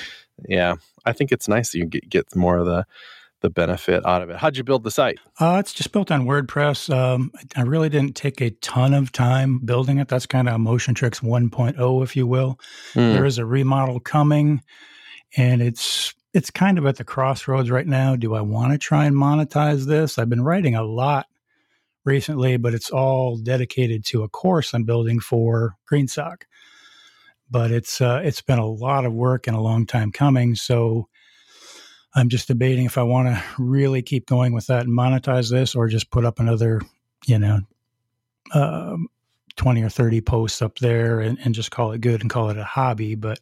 yeah, 0.48 0.74
I 1.04 1.12
think 1.12 1.32
it's 1.32 1.48
nice 1.48 1.72
that 1.72 1.78
you 1.78 1.86
get, 1.86 2.08
get 2.08 2.36
more 2.36 2.58
of 2.58 2.66
the 2.66 2.84
the 3.44 3.50
benefit 3.50 4.04
out 4.06 4.22
of 4.22 4.30
it. 4.30 4.38
How'd 4.38 4.56
you 4.56 4.64
build 4.64 4.84
the 4.84 4.90
site? 4.90 5.18
Uh, 5.38 5.58
it's 5.60 5.74
just 5.74 5.92
built 5.92 6.10
on 6.10 6.24
WordPress. 6.24 6.92
Um, 6.92 7.30
I 7.54 7.60
really 7.60 7.90
didn't 7.90 8.16
take 8.16 8.40
a 8.40 8.48
ton 8.50 8.94
of 8.94 9.12
time 9.12 9.58
building 9.58 9.98
it. 9.98 10.08
That's 10.08 10.24
kind 10.24 10.48
of 10.48 10.58
Motion 10.60 10.94
Tricks 10.94 11.20
1.0, 11.20 12.02
if 12.02 12.16
you 12.16 12.26
will. 12.26 12.58
Mm. 12.94 13.12
There 13.12 13.26
is 13.26 13.36
a 13.36 13.44
remodel 13.44 14.00
coming, 14.00 14.62
and 15.36 15.60
it's 15.60 16.14
it's 16.32 16.50
kind 16.50 16.78
of 16.78 16.86
at 16.86 16.96
the 16.96 17.04
crossroads 17.04 17.70
right 17.70 17.86
now. 17.86 18.16
Do 18.16 18.34
I 18.34 18.40
want 18.40 18.72
to 18.72 18.78
try 18.78 19.04
and 19.04 19.14
monetize 19.14 19.84
this? 19.84 20.18
I've 20.18 20.30
been 20.30 20.42
writing 20.42 20.74
a 20.74 20.82
lot 20.82 21.26
recently, 22.06 22.56
but 22.56 22.72
it's 22.72 22.90
all 22.90 23.36
dedicated 23.36 24.06
to 24.06 24.22
a 24.22 24.28
course 24.28 24.72
I'm 24.72 24.84
building 24.84 25.20
for 25.20 25.76
GreenSock. 25.92 26.44
But 27.50 27.72
it's 27.72 28.00
uh, 28.00 28.22
it's 28.24 28.40
been 28.40 28.58
a 28.58 28.66
lot 28.66 29.04
of 29.04 29.12
work 29.12 29.46
and 29.46 29.54
a 29.54 29.60
long 29.60 29.84
time 29.84 30.12
coming. 30.12 30.54
So 30.54 31.08
I'm 32.14 32.28
just 32.28 32.48
debating 32.48 32.84
if 32.86 32.96
I 32.98 33.02
want 33.02 33.28
to 33.28 33.42
really 33.58 34.02
keep 34.02 34.26
going 34.26 34.52
with 34.52 34.66
that 34.68 34.86
and 34.86 34.96
monetize 34.96 35.50
this, 35.50 35.74
or 35.74 35.88
just 35.88 36.10
put 36.10 36.24
up 36.24 36.38
another, 36.40 36.80
you 37.26 37.38
know, 37.38 37.60
um, 38.52 39.08
twenty 39.56 39.82
or 39.82 39.88
thirty 39.88 40.20
posts 40.20 40.62
up 40.62 40.78
there 40.78 41.20
and, 41.20 41.38
and 41.44 41.54
just 41.54 41.70
call 41.70 41.92
it 41.92 42.00
good 42.00 42.20
and 42.20 42.30
call 42.30 42.50
it 42.50 42.56
a 42.58 42.64
hobby. 42.64 43.14
But 43.14 43.40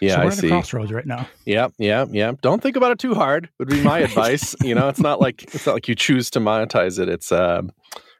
Yeah, 0.00 0.14
so 0.14 0.18
we're 0.20 0.24
I 0.24 0.26
at 0.28 0.34
see. 0.34 0.46
a 0.46 0.50
crossroads 0.50 0.92
right 0.92 1.06
now. 1.06 1.28
Yeah, 1.44 1.68
yeah, 1.78 2.06
yeah. 2.10 2.32
Don't 2.42 2.62
think 2.62 2.76
about 2.76 2.92
it 2.92 2.98
too 2.98 3.14
hard. 3.14 3.48
Would 3.58 3.68
be 3.68 3.82
my 3.82 3.98
advice. 4.08 4.54
You 4.62 4.74
know, 4.74 4.88
it's 4.88 5.00
not 5.00 5.20
like 5.20 5.54
it's 5.54 5.66
not 5.66 5.74
like 5.74 5.88
you 5.88 5.94
choose 5.94 6.30
to 6.30 6.40
monetize 6.40 6.98
it. 6.98 7.08
It's 7.08 7.30
um, 7.32 7.72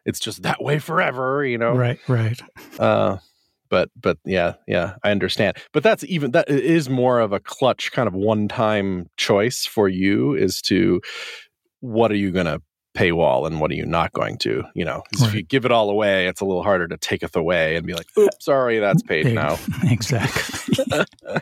it's 0.05 0.19
just 0.21 0.43
that 0.43 0.63
way 0.63 0.79
forever. 0.79 1.45
You 1.45 1.59
know, 1.59 1.75
Right, 1.75 1.99
right. 2.09 2.41
Uh, 2.79 3.19
but 3.73 3.89
but 3.99 4.19
yeah, 4.27 4.53
yeah, 4.69 4.97
I 5.03 5.11
understand. 5.11 5.57
But 5.73 5.83
that's 5.83 6.05
even 6.05 6.33
that 6.33 6.51
is 6.51 6.91
more 6.91 7.21
of 7.21 7.33
a 7.33 7.41
clutch 7.41 7.91
kind 7.91 8.07
of 8.07 8.13
one 8.15 8.47
time 8.47 9.09
choice 9.17 9.65
for 9.65 9.89
you 9.89 10.35
is 10.35 10.61
to 10.63 11.01
what 11.81 12.13
are 12.13 12.17
you 12.17 12.31
going 12.31 12.45
to 12.45 12.61
paywall 12.95 13.47
and 13.47 13.59
what 13.61 13.71
are 13.71 13.75
you 13.75 13.87
not 13.87 14.13
going 14.13 14.37
to? 14.37 14.63
You 14.75 14.85
know, 14.85 15.03
'cause 15.11 15.23
if 15.29 15.35
you 15.35 15.43
give 15.43 15.65
it 15.65 15.73
all 15.73 15.89
away, 15.89 16.27
it's 16.27 16.43
a 16.43 16.45
little 16.45 16.63
harder 16.63 16.87
to 16.87 16.99
take 16.99 17.23
it 17.23 17.35
away 17.35 17.75
and 17.77 17.87
be 17.87 17.95
like, 17.95 18.07
oops, 18.19 18.45
sorry, 18.45 18.79
that's 18.79 19.03
paid 19.03 19.25
now. 19.35 19.57
exactly. 19.85 21.05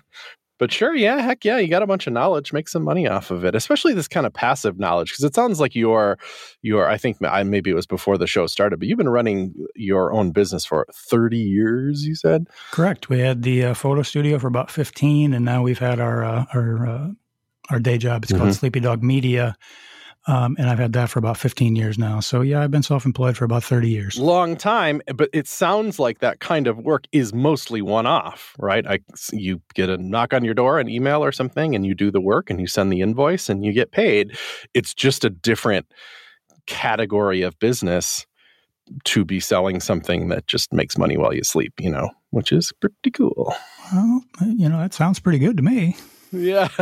But 0.61 0.71
sure, 0.71 0.95
yeah, 0.95 1.21
heck 1.23 1.45
yeah, 1.45 1.57
you 1.59 1.67
got 1.67 1.83
a 1.83 1.87
bunch 1.87 2.07
of 2.07 2.13
knowledge, 2.13 2.53
make 2.53 2.69
some 2.69 2.85
money 2.85 3.09
off 3.09 3.33
of 3.33 3.45
it, 3.45 3.55
especially 3.57 3.95
this 3.95 4.07
kind 4.07 4.27
of 4.27 4.33
passive 4.33 4.79
knowledge, 4.79 5.11
because 5.11 5.25
it 5.25 5.35
sounds 5.35 5.59
like 5.59 5.75
you're, 5.75 6.19
you're. 6.63 6.87
I 6.87 6.99
think 6.99 7.17
I 7.25 7.43
maybe 7.43 7.71
it 7.71 7.75
was 7.75 7.87
before 7.87 8.17
the 8.19 8.27
show 8.29 8.47
started, 8.47 8.79
but 8.79 8.87
you've 8.87 8.99
been 8.99 9.09
running 9.09 9.55
your 9.75 10.13
own 10.13 10.31
business 10.31 10.65
for 10.65 10.87
thirty 10.95 11.39
years. 11.39 12.07
You 12.07 12.15
said, 12.15 12.47
Correct. 12.71 13.09
We 13.09 13.19
had 13.19 13.43
the 13.43 13.65
uh, 13.65 13.75
photo 13.75 14.03
studio 14.03 14.39
for 14.39 14.47
about 14.47 14.71
15, 14.71 15.33
and 15.35 15.45
now 15.45 15.63
we've 15.63 15.79
had 15.79 15.99
our 15.99 16.23
uh, 16.23 16.45
our 16.55 16.87
uh, 16.87 17.09
our 17.71 17.79
day 17.81 17.97
job. 17.99 18.23
It's 18.25 18.33
Mhm. 18.33 18.39
called 18.39 18.55
Sleepy 18.55 18.81
Dog 18.81 19.03
Media, 19.03 19.57
um, 20.31 20.55
and 20.61 20.71
I've 20.71 20.79
had 20.79 20.93
that 20.93 21.11
for 21.11 21.19
about 21.19 21.37
15 21.37 21.75
years 21.75 21.99
now. 21.99 22.21
So 22.21 22.41
yeah, 22.41 22.63
I've 22.63 22.71
been 22.71 22.85
self-employed 22.85 23.37
for 23.37 23.45
about 23.45 23.65
30 23.65 23.89
years. 23.89 24.17
long 24.17 24.57
time, 24.57 25.03
but 25.13 25.29
it 25.33 25.49
sounds 25.49 25.99
like 25.99 26.21
that 26.21 26.39
kind 26.39 26.69
of 26.69 26.79
work 26.79 27.07
is 27.11 27.35
mostly 27.35 27.83
one 27.83 28.07
off, 28.07 28.55
right? 28.57 28.87
I, 28.87 29.01
you 29.33 29.61
get 29.75 29.89
a 29.89 29.99
knock 29.99 30.33
on 30.33 30.45
your 30.45 30.55
door, 30.55 30.79
an 30.79 30.89
email 30.89 31.25
or 31.25 31.33
something, 31.33 31.75
and 31.75 31.85
you 31.85 31.97
do 31.97 32.13
the 32.13 32.21
work 32.21 32.49
and 32.49 32.61
you 32.61 32.69
send 32.69 32.93
the 32.93 33.01
invoice 33.01 33.49
and 33.49 33.65
you 33.65 33.73
get 33.73 33.91
paid. 33.91 34.39
It's 34.73 34.95
just 34.95 35.25
a 35.25 35.31
different 35.31 35.87
category 36.67 37.43
of 37.43 37.59
business 37.59 38.25
to 39.07 39.25
be 39.25 39.41
selling 39.41 39.81
something 39.81 40.29
that 40.29 40.47
just 40.47 40.73
makes 40.73 40.97
money 40.97 41.17
while 41.17 41.35
you 41.35 41.43
sleep, 41.43 41.75
you 41.81 41.91
know, 41.91 42.09
which 42.31 42.53
is 42.53 42.73
pretty 42.81 43.11
cool. 43.13 43.53
Well, 43.93 44.23
you 44.47 44.69
know 44.69 44.79
that 44.79 44.95
sounds 44.95 45.19
pretty 45.19 45.41
good 45.41 45.57
to 45.57 45.63
me. 45.65 45.97
Yeah. 46.31 46.69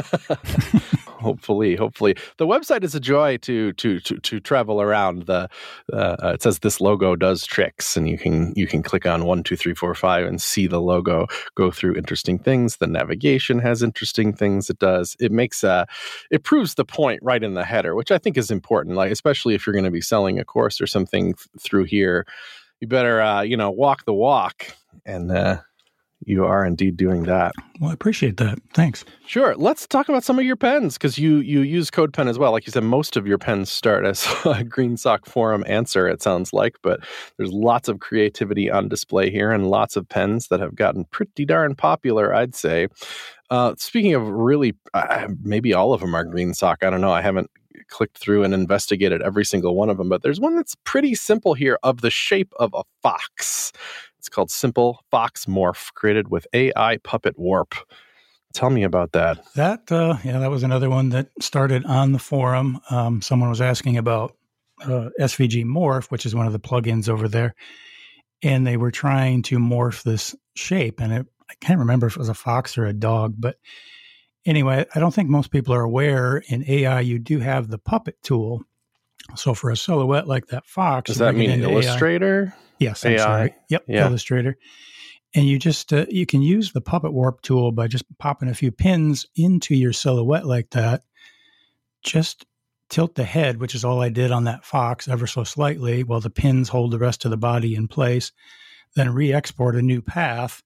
hopefully, 1.18 1.76
hopefully, 1.76 2.16
the 2.38 2.46
website 2.46 2.84
is 2.84 2.94
a 2.94 3.00
joy 3.00 3.38
to 3.38 3.72
to 3.74 4.00
to 4.00 4.18
to 4.20 4.40
travel 4.40 4.82
around. 4.82 5.26
The 5.26 5.48
uh, 5.92 6.16
uh, 6.22 6.32
it 6.34 6.42
says 6.42 6.60
this 6.60 6.80
logo 6.80 7.16
does 7.16 7.44
tricks, 7.46 7.96
and 7.96 8.08
you 8.08 8.18
can 8.18 8.52
you 8.56 8.66
can 8.66 8.82
click 8.82 9.06
on 9.06 9.24
one, 9.24 9.42
two, 9.44 9.56
three, 9.56 9.74
four, 9.74 9.94
five, 9.94 10.26
and 10.26 10.40
see 10.42 10.66
the 10.66 10.80
logo 10.80 11.26
go 11.56 11.70
through 11.70 11.96
interesting 11.96 12.38
things. 12.38 12.78
The 12.78 12.86
navigation 12.88 13.58
has 13.60 13.82
interesting 13.82 14.32
things. 14.34 14.70
It 14.70 14.78
does. 14.78 15.16
It 15.20 15.32
makes 15.32 15.64
uh 15.64 15.86
it 16.30 16.44
proves 16.44 16.74
the 16.74 16.84
point 16.86 17.20
right 17.22 17.42
in 17.44 17.54
the 17.54 17.64
header, 17.64 17.94
which 17.94 18.12
I 18.12 18.18
think 18.18 18.38
is 18.38 18.50
important. 18.50 18.96
Like 18.96 19.12
especially 19.12 19.54
if 19.54 19.66
you're 19.66 19.74
going 19.74 19.84
to 19.84 19.90
be 19.92 20.00
selling 20.02 20.38
a 20.38 20.44
course 20.44 20.80
or 20.80 20.86
something 20.86 21.34
th- 21.34 21.48
through 21.60 21.84
here, 21.84 22.26
you 22.80 22.88
better 22.88 23.20
uh, 23.22 23.42
you 23.42 23.56
know 23.56 23.70
walk 23.70 24.04
the 24.06 24.14
walk 24.14 24.72
and. 25.06 25.32
uh 25.32 25.58
you 26.24 26.44
are 26.44 26.64
indeed 26.64 26.96
doing 26.96 27.24
that. 27.24 27.52
Well, 27.80 27.90
I 27.90 27.94
appreciate 27.94 28.38
that. 28.38 28.58
Thanks. 28.74 29.04
Sure. 29.26 29.54
Let's 29.54 29.86
talk 29.86 30.08
about 30.08 30.24
some 30.24 30.38
of 30.38 30.44
your 30.44 30.56
pens 30.56 30.94
because 30.94 31.16
you 31.16 31.36
you 31.38 31.60
use 31.60 31.90
CodePen 31.90 32.28
as 32.28 32.38
well. 32.38 32.50
Like 32.50 32.66
you 32.66 32.72
said, 32.72 32.82
most 32.82 33.16
of 33.16 33.26
your 33.26 33.38
pens 33.38 33.70
start 33.70 34.04
as 34.04 34.24
a 34.44 34.64
GreenSock 34.64 35.26
Forum 35.26 35.64
answer. 35.66 36.08
It 36.08 36.20
sounds 36.20 36.52
like, 36.52 36.76
but 36.82 37.00
there's 37.36 37.52
lots 37.52 37.88
of 37.88 38.00
creativity 38.00 38.70
on 38.70 38.88
display 38.88 39.30
here 39.30 39.52
and 39.52 39.70
lots 39.70 39.96
of 39.96 40.08
pens 40.08 40.48
that 40.48 40.60
have 40.60 40.74
gotten 40.74 41.04
pretty 41.06 41.44
darn 41.44 41.74
popular. 41.74 42.34
I'd 42.34 42.54
say. 42.54 42.88
Uh, 43.50 43.74
speaking 43.78 44.12
of 44.12 44.28
really, 44.28 44.74
uh, 44.92 45.28
maybe 45.42 45.72
all 45.72 45.94
of 45.94 46.00
them 46.00 46.14
are 46.14 46.24
GreenSock. 46.26 46.82
I 46.82 46.90
don't 46.90 47.00
know. 47.00 47.12
I 47.12 47.22
haven't 47.22 47.50
clicked 47.88 48.18
through 48.18 48.44
and 48.44 48.52
investigated 48.52 49.22
every 49.22 49.44
single 49.44 49.74
one 49.74 49.88
of 49.88 49.96
them, 49.96 50.08
but 50.08 50.22
there's 50.22 50.40
one 50.40 50.56
that's 50.56 50.76
pretty 50.84 51.14
simple 51.14 51.54
here 51.54 51.78
of 51.82 52.00
the 52.00 52.10
shape 52.10 52.52
of 52.58 52.74
a 52.74 52.82
fox. 53.02 53.72
It's 54.18 54.28
called 54.28 54.50
Simple 54.50 55.04
Fox 55.10 55.46
Morph, 55.46 55.92
created 55.94 56.28
with 56.28 56.46
AI 56.52 56.98
Puppet 56.98 57.38
Warp. 57.38 57.74
Tell 58.52 58.70
me 58.70 58.82
about 58.82 59.12
that. 59.12 59.44
That 59.54 59.90
uh, 59.92 60.16
yeah, 60.24 60.38
that 60.38 60.50
was 60.50 60.62
another 60.62 60.90
one 60.90 61.10
that 61.10 61.28
started 61.40 61.84
on 61.84 62.12
the 62.12 62.18
forum. 62.18 62.80
Um, 62.90 63.22
someone 63.22 63.48
was 63.48 63.60
asking 63.60 63.96
about 63.96 64.36
uh, 64.82 65.10
SVG 65.20 65.64
Morph, 65.64 66.06
which 66.06 66.26
is 66.26 66.34
one 66.34 66.46
of 66.46 66.52
the 66.52 66.58
plugins 66.58 67.08
over 67.08 67.28
there, 67.28 67.54
and 68.42 68.66
they 68.66 68.76
were 68.76 68.90
trying 68.90 69.42
to 69.42 69.58
morph 69.58 70.02
this 70.02 70.34
shape, 70.56 71.00
and 71.00 71.12
it, 71.12 71.26
I 71.50 71.54
can't 71.60 71.78
remember 71.78 72.06
if 72.06 72.16
it 72.16 72.18
was 72.18 72.28
a 72.28 72.34
fox 72.34 72.76
or 72.76 72.86
a 72.86 72.92
dog, 72.92 73.34
but 73.38 73.56
anyway, 74.44 74.84
I 74.94 75.00
don't 75.00 75.14
think 75.14 75.28
most 75.28 75.50
people 75.50 75.74
are 75.74 75.82
aware. 75.82 76.42
In 76.48 76.64
AI, 76.68 77.00
you 77.00 77.18
do 77.18 77.38
have 77.38 77.68
the 77.68 77.78
puppet 77.78 78.16
tool. 78.22 78.62
So 79.36 79.54
for 79.54 79.70
a 79.70 79.76
silhouette 79.76 80.26
like 80.26 80.46
that 80.48 80.66
fox, 80.66 81.08
Does 81.08 81.18
that 81.18 81.34
mean 81.34 81.50
into 81.50 81.68
AI. 81.68 81.80
Yes, 82.78 83.04
I'm 83.04 83.12
AI? 83.12 83.16
sorry. 83.18 83.54
Yep, 83.68 83.84
Yeah. 83.88 84.06
Illustrator. 84.06 84.56
And 85.34 85.46
you 85.46 85.58
just 85.58 85.92
uh, 85.92 86.06
you 86.08 86.24
can 86.24 86.40
use 86.40 86.72
the 86.72 86.80
puppet 86.80 87.12
warp 87.12 87.42
tool 87.42 87.70
by 87.70 87.86
just 87.86 88.04
popping 88.18 88.48
a 88.48 88.54
few 88.54 88.72
pins 88.72 89.26
into 89.36 89.74
your 89.74 89.92
silhouette 89.92 90.46
like 90.46 90.70
that. 90.70 91.02
Just 92.02 92.46
tilt 92.88 93.14
the 93.14 93.24
head, 93.24 93.60
which 93.60 93.74
is 93.74 93.84
all 93.84 94.00
I 94.00 94.08
did 94.08 94.30
on 94.30 94.44
that 94.44 94.64
fox, 94.64 95.06
ever 95.06 95.26
so 95.26 95.44
slightly, 95.44 96.02
while 96.02 96.20
the 96.20 96.30
pins 96.30 96.70
hold 96.70 96.92
the 96.92 96.98
rest 96.98 97.26
of 97.26 97.30
the 97.30 97.36
body 97.36 97.74
in 97.74 97.88
place. 97.88 98.32
Then 98.96 99.12
re-export 99.12 99.76
a 99.76 99.82
new 99.82 100.00
path, 100.00 100.62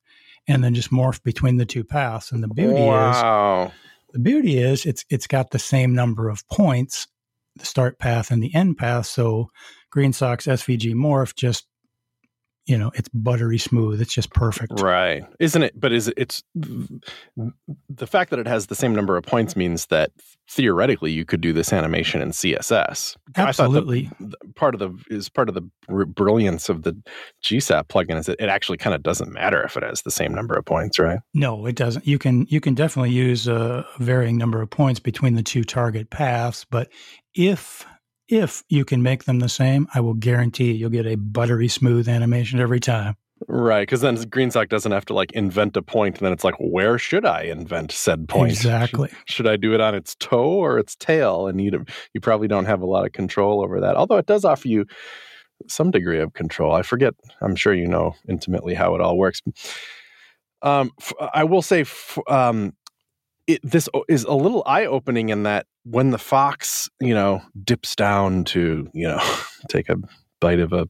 and 0.47 0.63
then 0.63 0.75
just 0.75 0.93
morph 0.93 1.23
between 1.25 1.57
the 1.57 1.67
two 1.67 1.83
paths. 1.83 2.31
And 2.31 2.43
the 2.43 2.49
beauty 2.49 2.83
is 2.83 2.87
wow. 2.87 3.73
the 4.13 4.21
beauty 4.21 4.59
is 4.59 4.87
it's 4.87 5.05
it's 5.11 5.27
got 5.27 5.51
the 5.51 5.59
same 5.59 5.93
number 5.93 6.29
of 6.29 6.47
points, 6.49 7.09
the 7.57 7.67
start 7.67 7.99
path 7.99 8.31
and 8.31 8.41
the 8.41 8.55
end 8.55 8.79
path. 8.79 9.07
So 9.07 9.51
GreenSock's 9.93 10.47
SVG 10.47 10.95
Morph 10.95 11.35
just 11.35 11.67
you 12.67 12.79
know, 12.79 12.93
it's 12.95 13.09
buttery 13.09 13.59
smooth. 13.59 14.01
It's 14.01 14.15
just 14.15 14.31
perfect. 14.33 14.81
Right. 14.81 15.25
Isn't 15.41 15.63
it? 15.63 15.79
But 15.79 15.93
is 15.93 16.09
it, 16.09 16.15
it's 16.17 16.43
the 16.55 18.07
fact 18.07 18.31
that 18.31 18.39
it 18.39 18.47
has 18.47 18.67
the 18.67 18.75
same 18.77 18.95
number 18.95 19.17
of 19.17 19.25
points 19.25 19.57
means 19.57 19.87
that 19.87 20.13
theoretically 20.49 21.11
you 21.11 21.25
could 21.25 21.41
do 21.41 21.53
this 21.53 21.73
animation 21.73 22.23
in 22.23 22.31
CSS. 22.31 23.17
I 23.37 23.43
the- 23.43 23.49
Absolutely. 23.49 24.11
the 24.21 24.37
part 24.55 24.75
of 24.75 24.79
the 24.79 24.97
is 25.11 25.29
part 25.29 25.49
of 25.49 25.55
the 25.57 25.69
brilliance 26.07 26.69
of 26.69 26.83
the 26.83 26.97
GSAP 27.45 27.89
plugin 27.89 28.19
is 28.19 28.27
that 28.27 28.41
it 28.41 28.49
actually 28.49 28.79
kind 28.79 28.95
of 28.95 29.03
doesn't 29.03 29.33
matter 29.33 29.63
if 29.63 29.77
it 29.77 29.83
has 29.83 30.03
the 30.03 30.11
same 30.11 30.33
number 30.33 30.55
of 30.55 30.65
points, 30.65 30.99
right? 30.99 31.19
No, 31.35 31.67
it 31.67 31.75
doesn't. 31.75 32.07
You 32.07 32.19
can 32.19 32.47
you 32.49 32.61
can 32.61 32.75
definitely 32.75 33.11
use 33.11 33.49
a 33.49 33.85
varying 33.99 34.37
number 34.39 34.63
of 34.63 34.71
points 34.71 35.01
between 35.01 35.35
the 35.35 35.43
two 35.43 35.65
target 35.65 36.11
paths, 36.11 36.65
but 36.65 36.89
if 37.35 37.85
if 38.33 38.65
you 38.71 38.87
can 38.87 39.03
make 39.03 39.25
them 39.25 39.41
the 39.41 39.49
same, 39.49 39.87
I 39.95 40.01
will 40.01 40.15
guarantee 40.15 40.73
you'll 40.73 40.89
get 40.89 41.07
a 41.07 41.17
buttery 41.17 41.69
smooth 41.69 42.09
animation 42.09 42.61
every 42.61 42.81
time. 42.81 43.17
Right, 43.47 43.83
because 43.83 44.01
then 44.01 44.17
GreenSock 44.17 44.71
doesn't 44.71 44.93
have 44.93 45.05
to 45.07 45.15
like 45.15 45.33
invent 45.33 45.77
a 45.77 45.83
point, 45.83 46.17
and 46.17 46.25
then 46.25 46.33
it's 46.33 46.45
like, 46.45 46.55
where 46.59 46.97
should 46.97 47.27
I 47.27 47.43
invent 47.43 47.93
said 47.93 48.29
point? 48.29 48.53
Exactly. 48.53 49.11
Should, 49.11 49.19
should 49.29 49.47
I 49.49 49.57
do 49.57 49.75
it 49.75 49.83
on 49.83 49.95
its 49.95 50.15
toe 50.15 50.49
or 50.49 50.79
its 50.79 50.97
tail? 50.97 51.47
And 51.47 51.61
you 51.61 51.85
you 52.15 52.21
probably 52.23 52.49
don't 52.49 52.65
have 52.65 52.81
a 52.81 52.87
lot 52.87 53.05
of 53.05 53.13
control 53.13 53.63
over 53.63 53.81
that. 53.81 53.97
Although 53.97 54.17
it 54.17 54.27
does 54.27 54.47
offer 54.47 54.69
you 54.69 54.87
some 55.69 55.91
degree 55.91 56.21
of 56.21 56.33
control. 56.33 56.73
I 56.73 56.83
forget. 56.83 57.15
I'm 57.43 57.55
sure 57.55 57.75
you 57.75 57.87
know 57.87 58.15
intimately 58.29 58.73
how 58.73 58.95
it 58.95 59.03
all 59.03 59.19
works. 59.19 59.43
Um, 60.63 60.91
f- 61.01 61.13
I 61.35 61.45
will 61.45 61.63
say, 61.63 61.83
f- 61.83 62.19
um, 62.29 62.73
it, 63.47 63.61
this 63.63 63.89
is 64.09 64.25
a 64.25 64.35
little 64.35 64.63
eye 64.67 64.87
opening 64.87 65.29
in 65.31 65.43
that 65.45 65.67
when 65.85 66.11
the 66.11 66.19
fox, 66.19 66.89
you 67.01 67.15
know, 67.15 67.43
dips 67.65 67.97
down 67.97 68.45
to, 68.45 68.89
you 68.95 69.09
know, 69.09 69.21
take 69.69 69.89
a 69.89 69.97
bite 70.41 70.61
of 70.61 70.73
a 70.73 70.89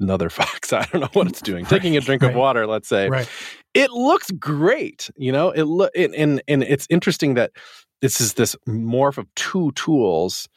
another 0.00 0.28
fox. 0.30 0.72
I 0.72 0.84
don't 0.86 1.02
know 1.02 1.08
what 1.12 1.26
it's 1.28 1.40
doing. 1.42 1.64
Taking 1.66 1.96
a 1.96 2.00
drink 2.00 2.22
Right. 2.22 2.30
of 2.30 2.36
water, 2.36 2.66
let's 2.66 2.88
say. 2.88 3.08
Right. 3.08 3.28
It 3.74 3.90
looks 3.90 4.30
great, 4.32 5.10
you 5.16 5.30
know. 5.32 5.50
It 5.50 5.62
look 5.64 5.90
and, 5.96 6.14
and 6.14 6.42
and 6.48 6.62
it's 6.62 6.86
interesting 6.90 7.34
that 7.34 7.52
this 8.00 8.20
is 8.20 8.34
this 8.34 8.56
morph 8.68 9.18
of 9.18 9.26
two 9.34 9.72
tools, 9.72 10.48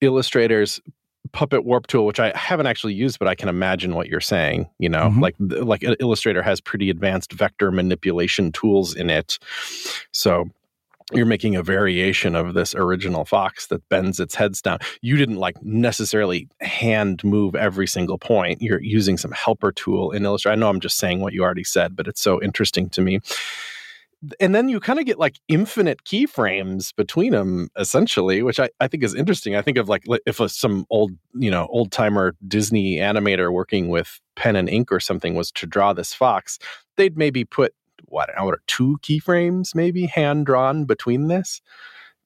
Illustrator's 0.00 0.80
Puppet 1.32 1.64
Warp 1.64 1.86
tool, 1.86 2.04
which 2.06 2.20
I 2.20 2.36
haven't 2.36 2.66
actually 2.66 2.94
used, 2.94 3.18
but 3.18 3.26
I 3.26 3.34
can 3.34 3.48
imagine 3.48 3.94
what 3.94 4.08
you're 4.08 4.20
saying. 4.20 4.68
You 4.78 4.88
know, 4.90 5.08
Mhm. 5.08 5.20
like 5.20 5.34
like 5.38 5.82
Illustrator 6.00 6.42
has 6.42 6.60
pretty 6.60 6.90
advanced 6.90 7.32
vector 7.32 7.70
manipulation 7.70 8.52
tools 8.52 8.94
in 8.94 9.08
it, 9.10 9.38
so 10.12 10.50
you're 11.12 11.26
making 11.26 11.54
a 11.54 11.62
variation 11.62 12.34
of 12.34 12.54
this 12.54 12.74
original 12.74 13.24
fox 13.24 13.66
that 13.66 13.86
bends 13.88 14.18
its 14.18 14.34
heads 14.34 14.62
down. 14.62 14.78
You 15.02 15.16
didn't 15.16 15.36
like 15.36 15.62
necessarily 15.62 16.48
hand 16.60 17.22
move 17.22 17.54
every 17.54 17.86
single 17.86 18.16
point. 18.16 18.62
You're 18.62 18.82
using 18.82 19.18
some 19.18 19.32
helper 19.32 19.70
tool 19.70 20.12
in 20.12 20.24
Illustrator. 20.24 20.54
I 20.54 20.56
know 20.56 20.70
I'm 20.70 20.80
just 20.80 20.96
saying 20.96 21.20
what 21.20 21.34
you 21.34 21.42
already 21.42 21.64
said, 21.64 21.94
but 21.94 22.08
it's 22.08 22.22
so 22.22 22.40
interesting 22.42 22.88
to 22.90 23.02
me. 23.02 23.20
And 24.40 24.54
then 24.54 24.70
you 24.70 24.80
kind 24.80 24.98
of 24.98 25.04
get 25.04 25.18
like 25.18 25.38
infinite 25.48 26.04
keyframes 26.04 26.96
between 26.96 27.32
them, 27.32 27.68
essentially, 27.76 28.42
which 28.42 28.58
I, 28.58 28.70
I 28.80 28.88
think 28.88 29.02
is 29.02 29.14
interesting. 29.14 29.54
I 29.54 29.60
think 29.60 29.76
of 29.76 29.90
like 29.90 30.04
if 30.24 30.40
a, 30.40 30.48
some 30.48 30.86
old, 30.88 31.12
you 31.34 31.50
know, 31.50 31.66
old 31.70 31.92
timer 31.92 32.34
Disney 32.48 32.96
animator 32.96 33.52
working 33.52 33.90
with 33.90 34.20
pen 34.36 34.56
and 34.56 34.70
ink 34.70 34.90
or 34.90 35.00
something 35.00 35.34
was 35.34 35.52
to 35.52 35.66
draw 35.66 35.92
this 35.92 36.14
fox, 36.14 36.58
they'd 36.96 37.18
maybe 37.18 37.44
put 37.44 37.74
what, 38.08 38.30
what 38.38 38.58
two 38.66 38.98
keyframes 39.02 39.74
maybe 39.74 40.06
hand 40.06 40.46
drawn 40.46 40.84
between 40.84 41.28
this 41.28 41.60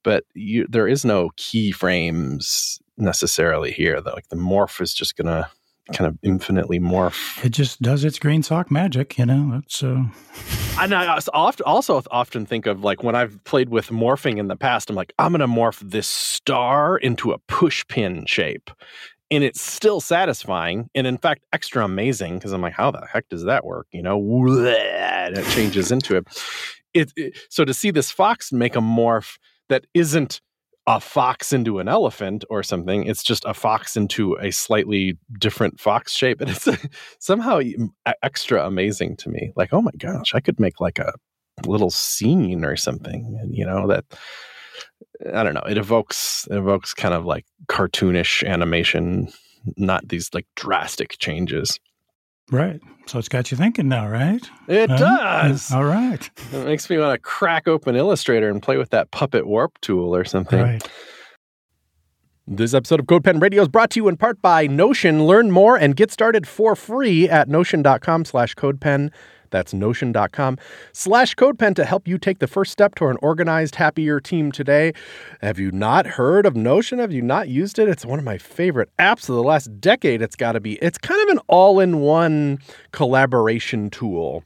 but 0.04 0.24
you, 0.34 0.66
there 0.68 0.88
is 0.88 1.04
no 1.04 1.30
keyframes 1.36 2.80
necessarily 2.96 3.70
here 3.72 4.00
though 4.00 4.12
like 4.12 4.28
the 4.28 4.36
morph 4.36 4.80
is 4.80 4.92
just 4.94 5.16
gonna 5.16 5.50
kind 5.92 6.06
of 6.06 6.18
infinitely 6.22 6.78
morph 6.78 7.42
It 7.44 7.50
just 7.50 7.80
does 7.80 8.04
its 8.04 8.18
GreenSock 8.18 8.70
magic, 8.70 9.16
you 9.16 9.24
know. 9.24 9.58
It's 9.64 9.82
uh, 9.82 10.04
and 10.78 10.94
i 10.94 11.06
als- 11.06 11.30
oft- 11.32 11.62
also 11.62 12.02
often 12.10 12.44
think 12.44 12.66
of 12.66 12.84
like 12.84 13.02
when 13.02 13.14
i've 13.14 13.42
played 13.44 13.70
with 13.70 13.88
morphing 13.88 14.36
in 14.38 14.48
the 14.48 14.56
past 14.56 14.90
i'm 14.90 14.96
like 14.96 15.12
i'm 15.18 15.32
gonna 15.32 15.48
morph 15.48 15.80
this 15.80 16.06
star 16.06 16.98
into 16.98 17.32
a 17.32 17.38
push 17.38 17.86
pin 17.88 18.26
shape 18.26 18.70
and 19.30 19.44
it's 19.44 19.60
still 19.60 20.00
satisfying 20.00 20.88
and 20.94 21.06
in 21.06 21.18
fact 21.18 21.44
extra 21.52 21.84
amazing 21.84 22.34
because 22.34 22.52
i'm 22.52 22.62
like 22.62 22.72
how 22.72 22.90
the 22.90 23.06
heck 23.06 23.28
does 23.28 23.44
that 23.44 23.64
work? 23.64 23.86
You 23.92 24.02
know? 24.02 24.18
And 24.18 25.36
it 25.36 25.46
changes 25.46 25.90
into 25.92 26.16
it. 26.16 26.26
It, 26.94 27.12
it 27.16 27.38
so 27.50 27.64
to 27.64 27.74
see 27.74 27.90
this 27.90 28.10
fox 28.10 28.52
make 28.52 28.76
a 28.76 28.80
morph 28.80 29.38
that 29.68 29.86
isn't 29.94 30.40
a 30.86 31.00
fox 31.00 31.52
into 31.52 31.80
an 31.80 31.88
elephant 31.88 32.46
or 32.48 32.62
something 32.62 33.04
it's 33.04 33.22
just 33.22 33.44
a 33.44 33.52
fox 33.52 33.94
into 33.94 34.38
a 34.40 34.50
slightly 34.50 35.18
different 35.38 35.78
fox 35.78 36.12
shape 36.12 36.40
and 36.40 36.50
it's 36.50 36.66
somehow 37.18 37.60
extra 38.22 38.66
amazing 38.66 39.16
to 39.16 39.28
me. 39.28 39.52
Like 39.54 39.72
oh 39.72 39.82
my 39.82 39.90
gosh 39.98 40.34
i 40.34 40.40
could 40.40 40.58
make 40.58 40.80
like 40.80 40.98
a 40.98 41.12
little 41.66 41.90
scene 41.90 42.64
or 42.64 42.76
something 42.76 43.36
and 43.40 43.54
you 43.54 43.66
know 43.66 43.86
that 43.88 44.04
i 45.34 45.42
don't 45.42 45.54
know 45.54 45.62
it 45.68 45.78
evokes 45.78 46.46
it 46.50 46.56
evokes 46.56 46.94
kind 46.94 47.14
of 47.14 47.24
like 47.24 47.44
cartoonish 47.66 48.46
animation 48.46 49.28
not 49.76 50.08
these 50.08 50.30
like 50.32 50.46
drastic 50.56 51.18
changes 51.18 51.78
right. 52.50 52.80
So 53.06 53.18
it's 53.18 53.28
got 53.28 53.50
you 53.50 53.56
thinking 53.56 53.88
now, 53.88 54.06
right? 54.08 54.46
it 54.68 54.90
Huh? 54.90 54.96
does 54.96 55.72
All 55.72 55.84
right. 55.84 56.30
It 56.52 56.64
makes 56.66 56.88
me 56.90 56.98
want 56.98 57.14
to 57.14 57.18
crack 57.18 57.66
open 57.66 57.96
Illustrator 57.96 58.50
and 58.50 58.62
play 58.62 58.76
with 58.76 58.90
that 58.90 59.10
puppet 59.10 59.46
warp 59.46 59.78
tool 59.80 60.14
or 60.14 60.24
something. 60.24 60.60
Right. 60.60 60.88
This 62.46 62.72
episode 62.72 63.00
of 63.00 63.06
CodePen 63.06 63.42
Radio 63.42 63.62
is 63.62 63.68
brought 63.68 63.90
to 63.90 64.00
you 64.00 64.08
in 64.08 64.16
part 64.16 64.40
by 64.40 64.66
Notion. 64.66 65.24
Learn 65.26 65.50
more 65.50 65.76
and 65.76 65.94
get 65.96 66.10
started 66.10 66.46
for 66.48 66.74
free 66.74 67.28
at 67.28 67.48
notion.com 67.48 68.24
slash 68.24 68.54
codepen. 68.54 69.10
That's 69.50 69.72
notion.com 69.72 70.58
slash 70.92 71.34
codepen 71.34 71.74
to 71.76 71.84
help 71.84 72.06
you 72.08 72.18
take 72.18 72.38
the 72.38 72.46
first 72.46 72.72
step 72.72 72.94
toward 72.94 73.12
an 73.12 73.18
organized, 73.22 73.76
happier 73.76 74.20
team 74.20 74.52
today. 74.52 74.92
Have 75.40 75.58
you 75.58 75.70
not 75.70 76.06
heard 76.06 76.46
of 76.46 76.56
Notion? 76.56 76.98
Have 76.98 77.12
you 77.12 77.22
not 77.22 77.48
used 77.48 77.78
it? 77.78 77.88
It's 77.88 78.04
one 78.04 78.18
of 78.18 78.24
my 78.24 78.38
favorite 78.38 78.90
apps 78.98 79.28
of 79.28 79.34
the 79.34 79.42
last 79.42 79.80
decade. 79.80 80.22
It's 80.22 80.36
got 80.36 80.52
to 80.52 80.60
be. 80.60 80.74
It's 80.76 80.98
kind 80.98 81.20
of 81.22 81.36
an 81.36 81.40
all 81.48 81.80
in 81.80 82.00
one 82.00 82.58
collaboration 82.92 83.90
tool 83.90 84.44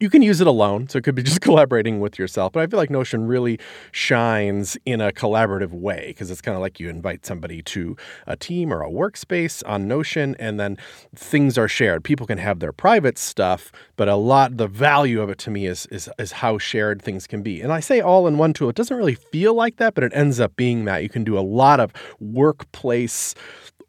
you 0.00 0.08
can 0.08 0.22
use 0.22 0.40
it 0.40 0.46
alone, 0.46 0.88
so 0.88 0.98
it 0.98 1.04
could 1.04 1.14
be 1.14 1.22
just 1.30 1.42
collaborating 1.42 2.00
with 2.00 2.18
yourself. 2.18 2.52
But 2.52 2.62
I 2.62 2.66
feel 2.66 2.78
like 2.78 2.90
Notion 2.90 3.26
really 3.26 3.60
shines 3.92 4.76
in 4.86 5.00
a 5.00 5.12
collaborative 5.12 5.72
way 5.72 6.06
because 6.08 6.30
it's 6.30 6.40
kind 6.40 6.56
of 6.56 6.62
like 6.62 6.80
you 6.80 6.88
invite 6.88 7.26
somebody 7.26 7.62
to 7.62 7.96
a 8.26 8.36
team 8.36 8.72
or 8.72 8.82
a 8.82 8.90
workspace 8.90 9.62
on 9.66 9.86
Notion, 9.86 10.34
and 10.38 10.58
then 10.58 10.78
things 11.14 11.58
are 11.58 11.68
shared. 11.68 12.02
People 12.02 12.26
can 12.26 12.38
have 12.38 12.60
their 12.60 12.72
private 12.72 13.18
stuff, 13.18 13.70
but 13.96 14.08
a 14.08 14.16
lot 14.16 14.56
the 14.56 14.66
value 14.66 15.20
of 15.20 15.28
it 15.28 15.38
to 15.38 15.50
me 15.50 15.66
is 15.66 15.86
is 15.86 16.08
is 16.18 16.32
how 16.32 16.56
shared 16.56 17.02
things 17.02 17.26
can 17.26 17.42
be. 17.42 17.60
And 17.60 17.72
I 17.72 17.80
say 17.80 18.00
all 18.00 18.26
in 18.26 18.38
one 18.38 18.54
tool. 18.54 18.70
It 18.70 18.76
doesn't 18.76 18.96
really 18.96 19.14
feel 19.14 19.54
like 19.54 19.76
that, 19.76 19.94
but 19.94 20.02
it 20.02 20.12
ends 20.14 20.40
up 20.40 20.56
being 20.56 20.86
that. 20.86 21.02
You 21.02 21.10
can 21.10 21.24
do 21.24 21.38
a 21.38 21.40
lot 21.40 21.78
of 21.78 21.92
workplace 22.18 23.34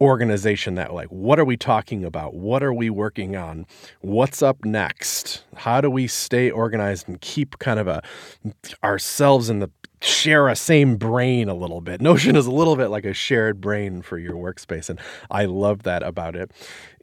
organization 0.02 0.74
that 0.76 0.94
like 0.94 1.08
what 1.10 1.40
are 1.40 1.46
we 1.46 1.56
talking 1.56 2.04
about? 2.04 2.34
What 2.34 2.64
are 2.64 2.74
we 2.74 2.90
working 2.90 3.36
on? 3.36 3.68
What's 4.02 4.42
up 4.42 4.66
next? 4.66 5.46
How 5.56 5.80
do 5.80 5.90
we 5.90 6.08
stay 6.08 6.50
organized 6.50 7.08
and 7.08 7.22
keep 7.22 7.60
kind 7.60 7.80
of 7.80 7.88
a 7.88 8.02
ourselves 8.84 9.50
in 9.50 9.60
the 9.60 9.70
share 10.02 10.48
a 10.48 10.56
same 10.56 10.98
brain 10.98 11.48
a 11.48 11.54
little 11.54 11.82
bit? 11.82 12.02
Notion 12.12 12.36
is 12.36 12.48
a 12.48 12.52
little 12.52 12.76
bit 12.76 12.88
like 12.88 13.06
a 13.06 13.14
shared 13.14 13.62
brain 13.62 14.02
for 14.02 14.18
your 14.18 14.34
workspace 14.34 14.90
and 14.90 15.00
i 15.30 15.46
love 15.46 15.84
that 15.84 16.02
about 16.04 16.36
it. 16.36 16.52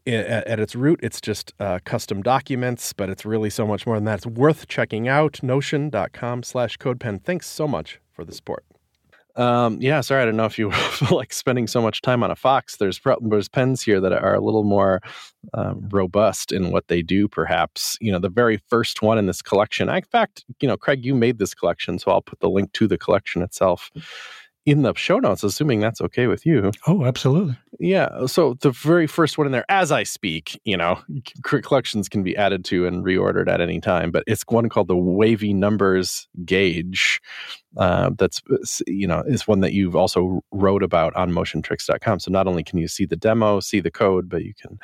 At, 0.06 0.58
its 0.58 0.74
root 0.74 0.98
it's 1.02 1.20
just 1.20 1.52
uh, 1.60 1.78
custom 1.84 2.22
documents 2.22 2.92
but 2.92 3.08
it's 3.10 3.24
really 3.24 3.50
so 3.50 3.66
much 3.66 3.86
more 3.86 3.96
than 3.96 4.04
that. 4.04 4.18
It's 4.18 4.26
worth 4.26 4.66
checking 4.66 5.06
out 5.06 5.40
notion.com 5.42 6.42
slash 6.42 6.78
codepen 6.78 7.22
thanks 7.22 7.46
so 7.46 7.68
much 7.68 8.00
for 8.10 8.24
the 8.24 8.32
support 8.32 8.64
um, 9.38 9.78
yeah, 9.80 10.00
sorry, 10.00 10.22
I 10.22 10.24
don't 10.26 10.36
know 10.36 10.44
if 10.44 10.58
you 10.58 10.70
feel 10.90 11.16
like 11.16 11.32
spending 11.32 11.66
so 11.66 11.80
much 11.80 12.02
time 12.02 12.22
on 12.22 12.30
a 12.30 12.36
Fox. 12.36 12.76
There's 12.76 13.00
there's 13.20 13.48
pens 13.48 13.82
here 13.82 14.00
that 14.00 14.12
are 14.12 14.34
a 14.34 14.40
little 14.40 14.64
more 14.64 15.00
um, 15.54 15.88
robust 15.90 16.52
in 16.52 16.70
what 16.70 16.88
they 16.88 17.02
do. 17.02 17.28
Perhaps 17.28 17.96
you 18.00 18.10
know 18.12 18.18
the 18.18 18.28
very 18.28 18.58
first 18.68 19.00
one 19.00 19.16
in 19.16 19.26
this 19.26 19.40
collection. 19.40 19.88
In 19.88 20.02
fact, 20.02 20.44
you 20.60 20.68
know, 20.68 20.76
Craig, 20.76 21.04
you 21.04 21.14
made 21.14 21.38
this 21.38 21.54
collection, 21.54 21.98
so 21.98 22.10
I'll 22.10 22.20
put 22.20 22.40
the 22.40 22.50
link 22.50 22.72
to 22.74 22.88
the 22.88 22.98
collection 22.98 23.42
itself 23.42 23.90
in 24.68 24.82
the 24.82 24.94
show 24.94 25.18
notes, 25.18 25.42
assuming 25.42 25.80
that's 25.80 26.00
okay 26.00 26.26
with 26.26 26.44
you. 26.44 26.70
Oh, 26.86 27.04
absolutely. 27.04 27.56
Yeah. 27.80 28.26
So 28.26 28.54
the 28.60 28.70
very 28.70 29.06
first 29.06 29.38
one 29.38 29.46
in 29.46 29.52
there, 29.52 29.64
as 29.68 29.90
I 29.92 30.02
speak, 30.02 30.60
you 30.64 30.76
know, 30.76 31.00
collections 31.42 32.08
can 32.08 32.22
be 32.22 32.36
added 32.36 32.64
to 32.66 32.86
and 32.86 33.04
reordered 33.04 33.48
at 33.48 33.60
any 33.60 33.80
time, 33.80 34.10
but 34.10 34.24
it's 34.26 34.44
one 34.48 34.68
called 34.68 34.88
the 34.88 34.96
Wavy 34.96 35.52
Numbers 35.52 36.28
Gauge. 36.44 37.20
Uh, 37.76 38.10
that's, 38.16 38.42
you 38.86 39.06
know, 39.06 39.22
is 39.26 39.46
one 39.46 39.60
that 39.60 39.72
you've 39.72 39.96
also 39.96 40.40
wrote 40.52 40.82
about 40.82 41.14
on 41.14 41.30
motiontricks.com. 41.30 42.20
So 42.20 42.30
not 42.30 42.46
only 42.46 42.64
can 42.64 42.78
you 42.78 42.88
see 42.88 43.04
the 43.04 43.16
demo, 43.16 43.60
see 43.60 43.80
the 43.80 43.90
code, 43.90 44.28
but 44.28 44.44
you 44.44 44.54
can 44.54 44.78